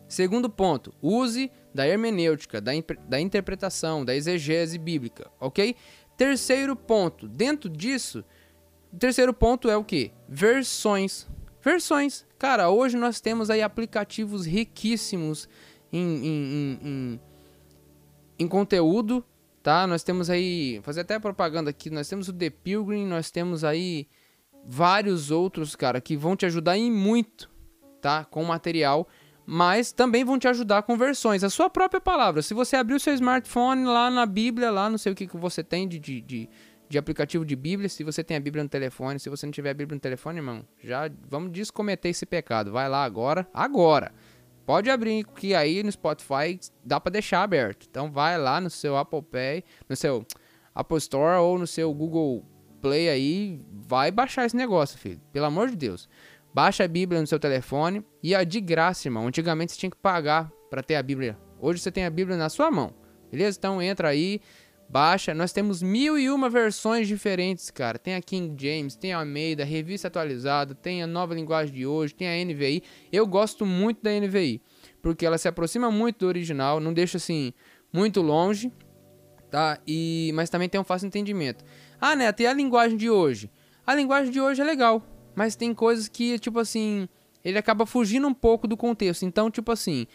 Segundo 0.08 0.50
ponto, 0.50 0.92
use 1.00 1.48
da 1.72 1.86
hermenêutica, 1.86 2.60
da, 2.60 2.72
da 3.08 3.20
interpretação, 3.20 4.04
da 4.04 4.16
exegese 4.16 4.76
bíblica, 4.76 5.30
ok? 5.38 5.76
Terceiro 6.16 6.74
ponto, 6.74 7.28
dentro 7.28 7.70
disso, 7.70 8.24
terceiro 8.98 9.32
ponto 9.32 9.70
é 9.70 9.76
o 9.76 9.84
que? 9.84 10.10
Versões. 10.28 11.28
Versões. 11.62 12.26
Cara, 12.36 12.68
hoje 12.68 12.96
nós 12.96 13.20
temos 13.20 13.48
aí 13.48 13.62
aplicativos 13.62 14.44
riquíssimos 14.44 15.48
em, 15.92 16.00
em, 16.00 16.26
em, 16.26 16.80
em, 16.82 17.20
em 18.40 18.48
conteúdo, 18.48 19.24
tá? 19.62 19.86
Nós 19.86 20.02
temos 20.02 20.28
aí, 20.28 20.80
fazer 20.82 21.02
até 21.02 21.16
propaganda 21.20 21.70
aqui, 21.70 21.90
nós 21.90 22.08
temos 22.08 22.26
o 22.26 22.32
The 22.32 22.50
Pilgrim, 22.50 23.06
nós 23.06 23.30
temos 23.30 23.62
aí 23.62 24.08
vários 24.64 25.30
outros, 25.30 25.74
cara, 25.74 26.00
que 26.00 26.16
vão 26.16 26.36
te 26.36 26.46
ajudar 26.46 26.76
em 26.76 26.90
muito, 26.90 27.50
tá? 28.00 28.24
Com 28.24 28.44
material 28.44 29.08
mas 29.52 29.90
também 29.90 30.22
vão 30.22 30.38
te 30.38 30.46
ajudar 30.46 30.82
com 30.84 30.96
versões, 30.96 31.42
a 31.42 31.50
sua 31.50 31.68
própria 31.68 32.00
palavra. 32.00 32.40
Se 32.40 32.54
você 32.54 32.76
abrir 32.76 32.94
o 32.94 33.00
seu 33.00 33.12
smartphone 33.14 33.84
lá 33.84 34.08
na 34.08 34.24
Bíblia, 34.24 34.70
lá 34.70 34.88
não 34.88 34.96
sei 34.96 35.10
o 35.10 35.14
que, 35.14 35.26
que 35.26 35.36
você 35.36 35.64
tem 35.64 35.88
de, 35.88 35.98
de, 35.98 36.20
de, 36.20 36.48
de 36.88 36.96
aplicativo 36.96 37.44
de 37.44 37.56
Bíblia, 37.56 37.88
se 37.88 38.04
você 38.04 38.22
tem 38.22 38.36
a 38.36 38.40
Bíblia 38.40 38.62
no 38.62 38.70
telefone, 38.70 39.18
se 39.18 39.28
você 39.28 39.46
não 39.46 39.50
tiver 39.50 39.70
a 39.70 39.74
Bíblia 39.74 39.96
no 39.96 40.00
telefone, 40.00 40.38
irmão, 40.38 40.64
já 40.80 41.10
vamos 41.28 41.50
descometer 41.50 42.12
esse 42.12 42.24
pecado. 42.24 42.70
Vai 42.70 42.88
lá 42.88 43.02
agora, 43.02 43.44
agora. 43.52 44.12
Pode 44.64 44.88
abrir 44.88 45.24
que 45.34 45.52
aí 45.52 45.82
no 45.82 45.90
Spotify 45.90 46.60
dá 46.84 47.00
para 47.00 47.10
deixar 47.10 47.42
aberto. 47.42 47.88
Então 47.90 48.08
vai 48.08 48.38
lá 48.38 48.60
no 48.60 48.70
seu 48.70 48.96
Apple 48.96 49.22
Pay, 49.22 49.64
no 49.88 49.96
seu 49.96 50.24
Apple 50.72 50.98
Store 50.98 51.40
ou 51.40 51.58
no 51.58 51.66
seu 51.66 51.92
Google 51.92 52.46
Play 52.80 53.08
aí, 53.08 53.60
vai 53.70 54.10
baixar 54.10 54.46
esse 54.46 54.56
negócio, 54.56 54.98
filho. 54.98 55.20
Pelo 55.32 55.46
amor 55.46 55.68
de 55.70 55.76
Deus. 55.76 56.08
Baixa 56.52 56.84
a 56.84 56.88
Bíblia 56.88 57.20
no 57.20 57.26
seu 57.26 57.38
telefone 57.38 58.04
e 58.22 58.34
é 58.34 58.44
de 58.44 58.60
graça, 58.60 59.06
irmão. 59.06 59.26
Antigamente 59.26 59.72
você 59.72 59.78
tinha 59.78 59.90
que 59.90 59.96
pagar 59.96 60.50
para 60.68 60.82
ter 60.82 60.96
a 60.96 61.02
Bíblia. 61.02 61.38
Hoje 61.60 61.80
você 61.80 61.92
tem 61.92 62.04
a 62.04 62.10
Bíblia 62.10 62.36
na 62.36 62.48
sua 62.48 62.70
mão. 62.70 62.92
Beleza? 63.30 63.56
Então 63.58 63.80
entra 63.80 64.08
aí, 64.08 64.40
baixa. 64.88 65.32
Nós 65.32 65.52
temos 65.52 65.80
mil 65.82 66.18
e 66.18 66.28
uma 66.28 66.50
versões 66.50 67.06
diferentes, 67.06 67.70
cara. 67.70 67.98
Tem 67.98 68.16
a 68.16 68.20
King 68.20 68.54
James, 68.60 68.96
tem 68.96 69.12
a 69.12 69.18
Almeida, 69.18 69.62
a 69.62 69.66
revista 69.66 70.08
atualizada, 70.08 70.74
tem 70.74 71.02
a 71.02 71.06
nova 71.06 71.34
linguagem 71.34 71.72
de 71.72 71.86
hoje, 71.86 72.14
tem 72.14 72.26
a 72.26 72.44
NVI. 72.44 72.82
Eu 73.12 73.26
gosto 73.26 73.64
muito 73.64 74.02
da 74.02 74.10
NVI, 74.10 74.60
porque 75.00 75.24
ela 75.24 75.38
se 75.38 75.46
aproxima 75.46 75.90
muito 75.90 76.20
do 76.20 76.26
original, 76.26 76.80
não 76.80 76.92
deixa 76.92 77.18
assim 77.18 77.52
muito 77.92 78.20
longe, 78.20 78.72
tá? 79.50 79.78
E 79.86 80.32
mas 80.34 80.50
também 80.50 80.68
tem 80.68 80.80
um 80.80 80.84
fácil 80.84 81.06
entendimento. 81.06 81.64
Ah, 82.00 82.16
Neto, 82.16 82.40
e 82.40 82.46
a 82.46 82.52
linguagem 82.52 82.96
de 82.96 83.10
hoje? 83.10 83.50
A 83.86 83.94
linguagem 83.94 84.32
de 84.32 84.40
hoje 84.40 84.60
é 84.60 84.64
legal 84.64 85.04
mas 85.34 85.56
tem 85.56 85.74
coisas 85.74 86.08
que, 86.08 86.38
tipo 86.38 86.58
assim, 86.58 87.08
ele 87.44 87.58
acaba 87.58 87.86
fugindo 87.86 88.26
um 88.26 88.34
pouco 88.34 88.66
do 88.66 88.76
contexto. 88.76 89.24
Então, 89.24 89.50
tipo 89.50 89.72
assim, 89.72 90.06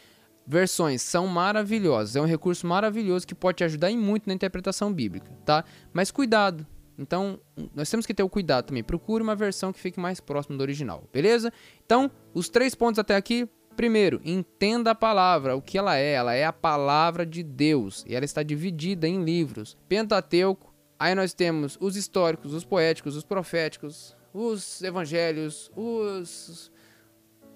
versões 0.46 1.01
são 1.01 1.27
maravilhosas, 1.27 2.15
é 2.15 2.22
um 2.22 2.25
recurso 2.25 2.68
maravilhoso 2.68 3.25
que 3.25 3.36
pode 3.36 3.58
te 3.58 3.63
ajudar 3.63 3.89
em 3.89 3.98
muito 3.98 4.27
na 4.27 4.34
interpretação 4.34 4.94
bíblica, 4.94 5.32
tá? 5.44 5.63
Mas 5.94 6.12
cuidado. 6.12 6.65
Então, 6.98 7.39
nós 7.74 7.89
temos 7.89 8.06
que 8.06 8.13
ter 8.13 8.24
o 8.24 8.30
cuidado 8.30 8.68
também. 8.68 8.84
Procure 8.84 9.24
uma 9.24 9.36
versão 9.36 9.74
que 9.74 9.80
fique 9.80 10.00
mais 10.00 10.20
próxima 10.20 10.56
do 10.56 10.62
original, 10.62 11.10
beleza? 11.12 11.51
Então, 11.84 12.12
os 12.32 12.48
três 12.48 12.75
pontos 12.75 13.00
até 13.00 13.15
aqui. 13.15 13.50
Primeiro, 13.75 14.22
entenda 14.24 14.92
a 14.92 14.96
palavra, 14.96 15.54
o 15.58 15.62
que 15.62 15.77
ela 15.77 15.98
é. 15.98 16.13
Ela 16.13 16.36
é 16.36 16.46
a 16.46 16.54
palavra 16.54 17.25
de 17.25 17.42
Deus 17.42 18.06
e 18.08 18.15
ela 18.15 18.24
está 18.24 18.44
dividida 18.44 19.06
em 19.08 19.24
livros. 19.24 19.75
Pentateuco. 19.89 20.75
Aí 20.98 21.14
nós 21.14 21.34
temos 21.34 21.78
os 21.80 21.96
históricos, 21.96 22.54
os 22.54 22.64
poéticos, 22.64 23.16
os 23.16 23.24
proféticos, 23.24 24.16
os 24.34 24.81
evangelhos, 24.81 25.72
os 25.75 26.72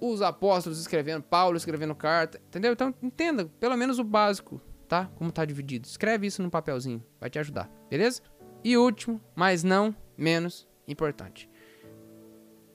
os 0.02 0.22
apóstolos 0.22 0.80
escrevendo, 0.80 1.24
Paulo 1.24 1.58
escrevendo 1.58 1.94
carta, 1.94 2.42
entendeu? 2.48 2.72
Então 2.72 2.94
entenda 3.04 3.46
pelo 3.60 3.76
menos 3.76 4.00
o 4.00 4.04
básico, 4.04 4.62
tá? 4.88 5.12
Como 5.16 5.32
tá 5.32 5.44
dividido. 5.44 5.86
Escreve 5.86 6.26
isso 6.26 6.42
no 6.42 6.50
papelzinho, 6.50 7.04
vai 7.20 7.30
te 7.30 7.38
ajudar, 7.38 7.70
beleza? 7.90 8.22
E 8.64 8.78
último, 8.78 9.22
mas 9.36 9.64
não 9.64 9.96
menos 10.18 10.68
importante. 10.88 11.50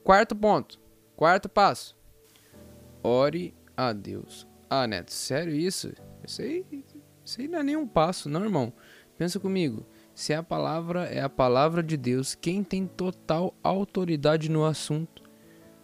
Quarto 0.03 0.35
ponto, 0.35 0.79
quarto 1.15 1.49
passo. 1.49 1.97
Ore 3.01 3.55
a 3.75 3.91
Deus. 3.91 4.47
Ah, 4.69 4.87
Neto, 4.87 5.11
sério 5.11 5.53
isso? 5.53 5.93
Isso 6.23 6.41
aí, 6.41 6.65
isso 7.23 7.41
aí 7.41 7.47
não 7.47 7.59
é 7.59 7.63
nenhum 7.63 7.87
passo, 7.87 8.29
não, 8.29 8.43
irmão. 8.43 8.73
Pensa 9.17 9.39
comigo. 9.39 9.85
Se 10.15 10.33
a 10.33 10.41
palavra 10.41 11.03
é 11.07 11.19
a 11.19 11.27
palavra 11.27 11.83
de 11.83 11.97
Deus, 11.97 12.35
quem 12.35 12.63
tem 12.63 12.87
total 12.87 13.53
autoridade 13.61 14.49
no 14.49 14.63
assunto 14.63 15.21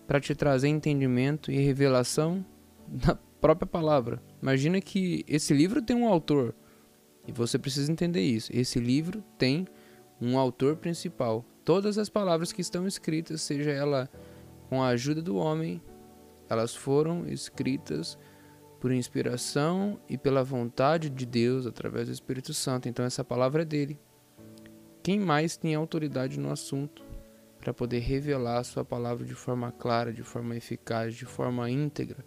para 0.07 0.21
te 0.21 0.33
trazer 0.33 0.69
entendimento 0.69 1.51
e 1.51 1.57
revelação 1.57 2.45
da 2.87 3.13
própria 3.41 3.67
palavra? 3.67 4.23
Imagina 4.41 4.79
que 4.79 5.25
esse 5.27 5.53
livro 5.53 5.81
tem 5.81 5.97
um 5.97 6.07
autor 6.07 6.55
e 7.27 7.33
você 7.33 7.59
precisa 7.59 7.91
entender 7.91 8.21
isso. 8.21 8.49
Esse 8.55 8.79
livro 8.79 9.21
tem 9.37 9.67
um 10.21 10.37
autor 10.37 10.77
principal. 10.77 11.43
Todas 11.65 11.97
as 11.97 12.07
palavras 12.07 12.53
que 12.53 12.61
estão 12.61 12.87
escritas, 12.87 13.41
seja 13.41 13.71
ela 13.71 14.09
com 14.69 14.81
a 14.81 14.87
ajuda 14.87 15.21
do 15.21 15.35
homem, 15.35 15.81
elas 16.49 16.73
foram 16.73 17.27
escritas 17.27 18.17
por 18.79 18.93
inspiração 18.93 19.99
e 20.07 20.17
pela 20.17 20.41
vontade 20.41 21.09
de 21.09 21.25
Deus 21.25 21.67
através 21.67 22.07
do 22.07 22.13
Espírito 22.13 22.53
Santo. 22.53 22.87
Então 22.87 23.03
essa 23.03 23.25
palavra 23.25 23.63
é 23.63 23.65
dele. 23.65 23.99
Quem 25.03 25.19
mais 25.19 25.57
tem 25.57 25.73
autoridade 25.73 26.39
no 26.39 26.51
assunto 26.51 27.03
para 27.59 27.73
poder 27.73 27.99
revelar 27.99 28.59
a 28.59 28.63
sua 28.63 28.85
palavra 28.85 29.25
de 29.25 29.33
forma 29.33 29.71
clara, 29.71 30.13
de 30.13 30.21
forma 30.21 30.55
eficaz, 30.55 31.15
de 31.15 31.25
forma 31.25 31.67
íntegra? 31.71 32.23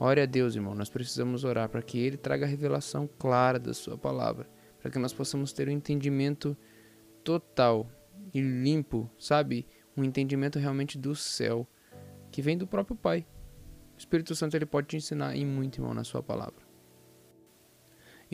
Ore 0.00 0.20
a 0.20 0.26
Deus, 0.26 0.56
irmão. 0.56 0.74
Nós 0.74 0.90
precisamos 0.90 1.44
orar 1.44 1.68
para 1.68 1.82
que 1.82 1.96
Ele 1.96 2.16
traga 2.16 2.46
a 2.46 2.48
revelação 2.48 3.08
clara 3.16 3.60
da 3.60 3.72
Sua 3.72 3.96
palavra, 3.96 4.50
para 4.80 4.90
que 4.90 4.98
nós 4.98 5.12
possamos 5.12 5.52
ter 5.52 5.68
um 5.68 5.72
entendimento 5.72 6.56
total 7.22 7.88
e 8.34 8.40
limpo, 8.40 9.08
sabe? 9.16 9.64
Um 9.96 10.02
entendimento 10.02 10.58
realmente 10.58 10.98
do 10.98 11.14
céu, 11.14 11.64
que 12.32 12.42
vem 12.42 12.58
do 12.58 12.66
próprio 12.66 12.96
Pai. 12.96 13.24
O 13.94 13.98
Espírito 13.98 14.34
Santo 14.34 14.56
ele 14.56 14.66
pode 14.66 14.88
te 14.88 14.96
ensinar 14.96 15.36
em 15.36 15.46
muito, 15.46 15.78
irmão, 15.78 15.94
na 15.94 16.02
Sua 16.02 16.24
palavra. 16.24 16.63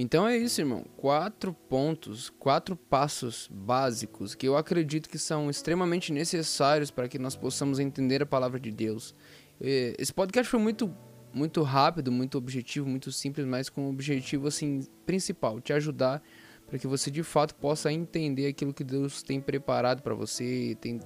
Então 0.02 0.26
é 0.26 0.34
isso, 0.34 0.62
irmão. 0.62 0.82
Quatro 0.96 1.52
pontos, 1.52 2.30
quatro 2.30 2.74
passos 2.74 3.46
básicos 3.52 4.34
que 4.34 4.48
eu 4.48 4.56
acredito 4.56 5.10
que 5.10 5.18
são 5.18 5.50
extremamente 5.50 6.10
necessários 6.10 6.90
para 6.90 7.06
que 7.06 7.18
nós 7.18 7.36
possamos 7.36 7.78
entender 7.78 8.22
a 8.22 8.26
palavra 8.26 8.58
de 8.58 8.70
Deus. 8.70 9.14
Esse 9.60 10.10
podcast 10.10 10.50
foi 10.50 10.58
muito, 10.58 10.90
muito 11.34 11.60
rápido, 11.60 12.10
muito 12.10 12.38
objetivo, 12.38 12.88
muito 12.88 13.12
simples, 13.12 13.44
mas 13.46 13.68
com 13.68 13.88
o 13.88 13.90
objetivo 13.90 14.48
assim 14.48 14.80
principal, 15.04 15.60
te 15.60 15.74
ajudar 15.74 16.22
para 16.66 16.78
que 16.78 16.86
você 16.86 17.10
de 17.10 17.22
fato 17.22 17.54
possa 17.56 17.92
entender 17.92 18.46
aquilo 18.46 18.72
que 18.72 18.82
Deus 18.82 19.22
tem 19.22 19.38
preparado 19.38 20.00
para 20.00 20.14
você, 20.14 20.78
tem, 20.80 20.98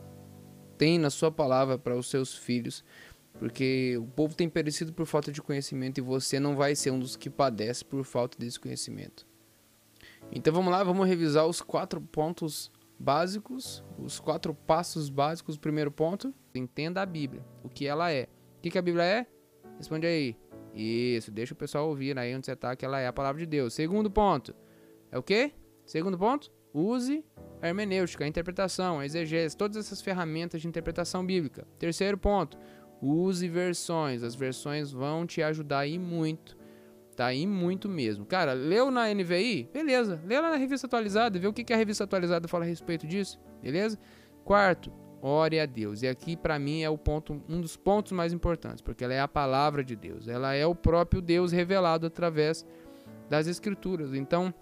tem 0.79 1.01
na 1.01 1.11
sua 1.11 1.33
palavra 1.33 1.77
para 1.77 1.97
os 1.97 2.09
seus 2.09 2.37
filhos 2.37 2.85
porque 3.39 3.97
o 3.99 4.07
povo 4.07 4.35
tem 4.35 4.49
perecido 4.49 4.93
por 4.93 5.07
falta 5.07 5.33
de 5.33 5.43
conhecimento 5.43 5.99
e 5.99 6.01
você 6.01 6.39
não 6.39 6.57
vai 6.57 6.75
ser 6.75 6.91
um 6.91 6.99
dos 6.99 7.17
que 7.17 7.29
padece 7.29 7.85
por 7.85 8.05
falta 8.05 8.39
desse 8.39 8.59
conhecimento. 8.59 9.27
Então 10.33 10.53
vamos 10.53 10.73
lá, 10.73 10.83
vamos 10.83 11.07
revisar 11.07 11.47
os 11.47 11.61
quatro 11.61 12.01
pontos 12.01 12.71
básicos, 12.99 13.85
os 13.99 14.19
quatro 14.19 14.55
passos 14.55 15.09
básicos. 15.09 15.59
Primeiro 15.59 15.91
ponto, 15.91 16.33
entenda 16.55 17.03
a 17.03 17.07
Bíblia, 17.07 17.45
o 17.63 17.69
que 17.69 17.87
ela 17.87 18.11
é. 18.11 18.29
O 18.59 18.63
que, 18.63 18.71
que 18.71 18.79
a 18.79 18.83
Bíblia 18.83 19.05
é? 19.05 19.27
Responde 19.77 20.07
aí. 20.07 20.37
Isso, 20.75 21.31
deixa 21.31 21.55
o 21.55 21.57
pessoal 21.57 21.89
ouvir 21.89 22.19
aí 22.19 22.35
onde 22.35 22.47
você 22.47 22.53
está, 22.53 22.75
que 22.75 22.85
ela 22.85 22.99
é 22.99 23.07
a 23.07 23.13
palavra 23.13 23.41
de 23.41 23.47
Deus. 23.47 23.75
Segundo 23.75 24.11
ponto, 24.11 24.55
é 25.11 25.19
o 25.19 25.23
quê? 25.23 25.53
Segundo 25.87 26.19
ponto, 26.19 26.51
use 26.73 27.25
a 27.63 27.69
hermenêutica, 27.69 28.25
a 28.25 28.29
interpretação, 28.29 28.99
a 28.99 29.07
exegese, 29.07 29.57
todas 29.57 29.77
essas 29.77 30.03
ferramentas 30.03 30.61
de 30.61 30.67
interpretação 30.67 31.25
bíblica. 31.25 31.67
Terceiro 31.79 32.19
ponto, 32.19 32.59
Use 33.05 33.47
versões, 33.49 34.23
as 34.23 34.35
versões 34.35 34.91
vão 34.91 35.27
te 35.27 35.43
ajudar 35.43 35.81
aí 35.81 35.99
muito, 35.99 36.57
tá? 37.15 37.27
aí 37.27 37.47
muito 37.47 37.89
mesmo. 37.89 38.25
Cara, 38.25 38.55
leu 38.55 38.91
na 38.91 39.13
NVI? 39.13 39.69
Beleza. 39.73 40.21
Lê 40.25 40.41
lá 40.41 40.51
na 40.51 40.57
revista 40.57 40.87
atualizada, 40.87 41.39
vê 41.39 41.47
o 41.47 41.53
que, 41.53 41.65
que 41.65 41.73
a 41.73 41.77
revista 41.77 42.05
atualizada 42.05 42.49
fala 42.49 42.65
a 42.65 42.67
respeito 42.67 43.07
disso, 43.07 43.39
beleza? 43.63 43.99
Quarto, 44.43 44.91
ore 45.21 45.61
a 45.61 45.67
Deus. 45.67 46.03
E 46.03 46.09
aqui 46.09 46.35
para 46.35 46.59
mim 46.59 46.83
é 46.83 46.89
o 46.89 46.97
ponto, 46.97 47.43
um 47.47 47.61
dos 47.61 47.77
pontos 47.77 48.13
mais 48.13 48.33
importantes, 48.33 48.81
porque 48.81 49.05
ela 49.05 49.15
é 49.15 49.21
a 49.21 49.29
palavra 49.29 49.85
de 49.85 49.95
Deus. 49.95 50.27
Ela 50.27 50.55
é 50.55 50.67
o 50.67 50.75
próprio 50.75 51.21
Deus 51.21 51.53
revelado 51.53 52.07
através 52.07 52.65
das 53.29 53.47
escrituras. 53.47 54.15
Então, 54.15 54.53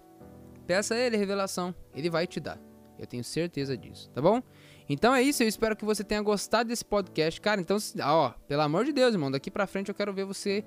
peça 0.67 0.95
a 0.95 0.97
ele 0.97 1.15
revelação, 1.15 1.73
ele 1.95 2.09
vai 2.09 2.27
te 2.27 2.39
dar. 2.39 2.59
Eu 2.97 3.07
tenho 3.07 3.23
certeza 3.23 3.77
disso, 3.77 4.09
tá 4.11 4.21
bom? 4.21 4.41
Então 4.89 5.13
é 5.13 5.21
isso, 5.21 5.43
eu 5.43 5.47
espero 5.47 5.75
que 5.75 5.85
você 5.85 6.03
tenha 6.03 6.21
gostado 6.21 6.69
desse 6.69 6.83
podcast. 6.83 7.39
Cara, 7.39 7.61
então, 7.61 7.77
ó, 8.01 8.31
pelo 8.47 8.61
amor 8.61 8.85
de 8.85 8.93
Deus, 8.93 9.13
irmão, 9.13 9.31
daqui 9.31 9.49
pra 9.49 9.65
frente 9.67 9.89
eu 9.89 9.95
quero 9.95 10.13
ver 10.13 10.25
você 10.25 10.63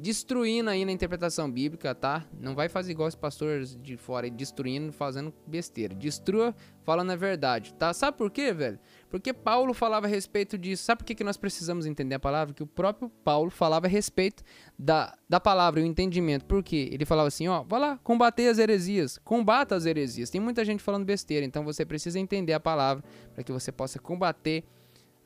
destruindo 0.00 0.70
aí 0.70 0.82
na 0.84 0.92
interpretação 0.92 1.50
bíblica, 1.50 1.94
tá? 1.94 2.24
Não 2.40 2.54
vai 2.54 2.70
fazer 2.70 2.92
igual 2.92 3.06
os 3.06 3.14
pastores 3.14 3.76
de 3.76 3.98
fora 3.98 4.26
aí, 4.26 4.30
destruindo, 4.30 4.90
fazendo 4.92 5.32
besteira. 5.46 5.94
Destrua 5.94 6.54
falando 6.82 7.10
a 7.10 7.16
verdade, 7.16 7.74
tá? 7.74 7.92
Sabe 7.92 8.16
por 8.16 8.30
quê, 8.30 8.50
velho? 8.50 8.78
Porque 9.10 9.34
Paulo 9.34 9.74
falava 9.74 10.06
a 10.06 10.08
respeito 10.08 10.56
disso. 10.56 10.84
Sabe 10.84 11.00
por 11.00 11.04
que, 11.04 11.14
que 11.14 11.22
nós 11.22 11.36
precisamos 11.36 11.84
entender 11.84 12.14
a 12.14 12.18
palavra? 12.18 12.54
Que 12.54 12.62
o 12.62 12.66
próprio 12.66 13.10
Paulo 13.22 13.50
falava 13.50 13.86
a 13.86 13.90
respeito 13.90 14.42
da, 14.78 15.14
da 15.28 15.38
palavra 15.38 15.80
e 15.80 15.82
o 15.82 15.86
entendimento. 15.86 16.46
Por 16.46 16.62
quê? 16.62 16.88
Ele 16.90 17.04
falava 17.04 17.28
assim, 17.28 17.46
ó, 17.48 17.62
vai 17.62 17.78
lá, 17.78 17.98
combater 18.02 18.48
as 18.48 18.58
heresias. 18.58 19.18
Combata 19.22 19.76
as 19.76 19.84
heresias. 19.84 20.30
Tem 20.30 20.40
muita 20.40 20.64
gente 20.64 20.82
falando 20.82 21.04
besteira, 21.04 21.44
então 21.44 21.62
você 21.62 21.84
precisa 21.84 22.18
entender 22.18 22.54
a 22.54 22.60
palavra 22.60 23.04
para 23.34 23.44
que 23.44 23.52
você 23.52 23.70
possa 23.70 23.98
combater 23.98 24.64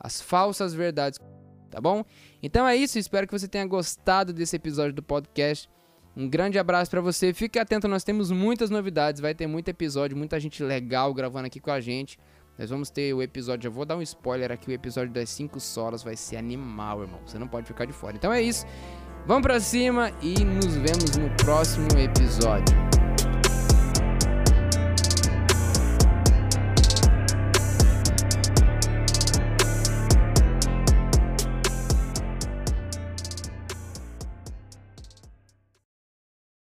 as 0.01 0.21
falsas 0.21 0.75
verdades 0.75 1.21
tá 1.75 1.81
bom? 1.81 2.05
Então 2.41 2.67
é 2.69 2.77
isso, 2.77 2.99
espero 2.99 3.27
que 3.27 3.37
você 3.37 3.49
tenha 3.49 3.67
gostado 3.67 4.33
desse 4.33 4.55
episódio 4.55 4.93
do 4.93 5.03
podcast. 5.03 5.69
Um 6.17 6.29
grande 6.29 6.57
abraço 6.57 6.89
para 6.89 7.01
você. 7.01 7.35
Fique 7.35 7.59
atento, 7.59 7.89
nós 7.89 8.05
temos 8.05 8.31
muitas 8.31 8.71
novidades, 8.71 9.21
vai 9.21 9.35
ter 9.35 9.49
muito 9.49 9.69
episódio, 9.69 10.17
muita 10.17 10.39
gente 10.39 10.63
legal 10.63 11.13
gravando 11.13 11.47
aqui 11.47 11.59
com 11.59 11.73
a 11.73 11.81
gente. 11.81 12.17
Nós 12.57 12.71
vamos 12.71 12.89
ter 12.91 13.13
o 13.13 13.21
episódio, 13.21 13.67
eu 13.67 13.73
vou 13.73 13.85
dar 13.85 13.97
um 13.97 14.03
spoiler 14.03 14.53
aqui, 14.53 14.71
o 14.71 14.73
episódio 14.73 15.13
das 15.13 15.29
5 15.31 15.59
solas 15.59 16.05
vai 16.05 16.15
ser 16.15 16.37
animal, 16.37 17.03
irmão. 17.03 17.21
Você 17.27 17.37
não 17.37 17.49
pode 17.49 17.67
ficar 17.67 17.85
de 17.85 17.93
fora. 17.93 18.15
Então 18.15 18.33
é 18.33 18.41
isso. 18.41 18.65
Vamos 19.27 19.43
para 19.43 19.59
cima 19.59 20.13
e 20.23 20.45
nos 20.45 20.77
vemos 20.77 21.17
no 21.17 21.29
próximo 21.45 21.89
episódio. 21.99 23.04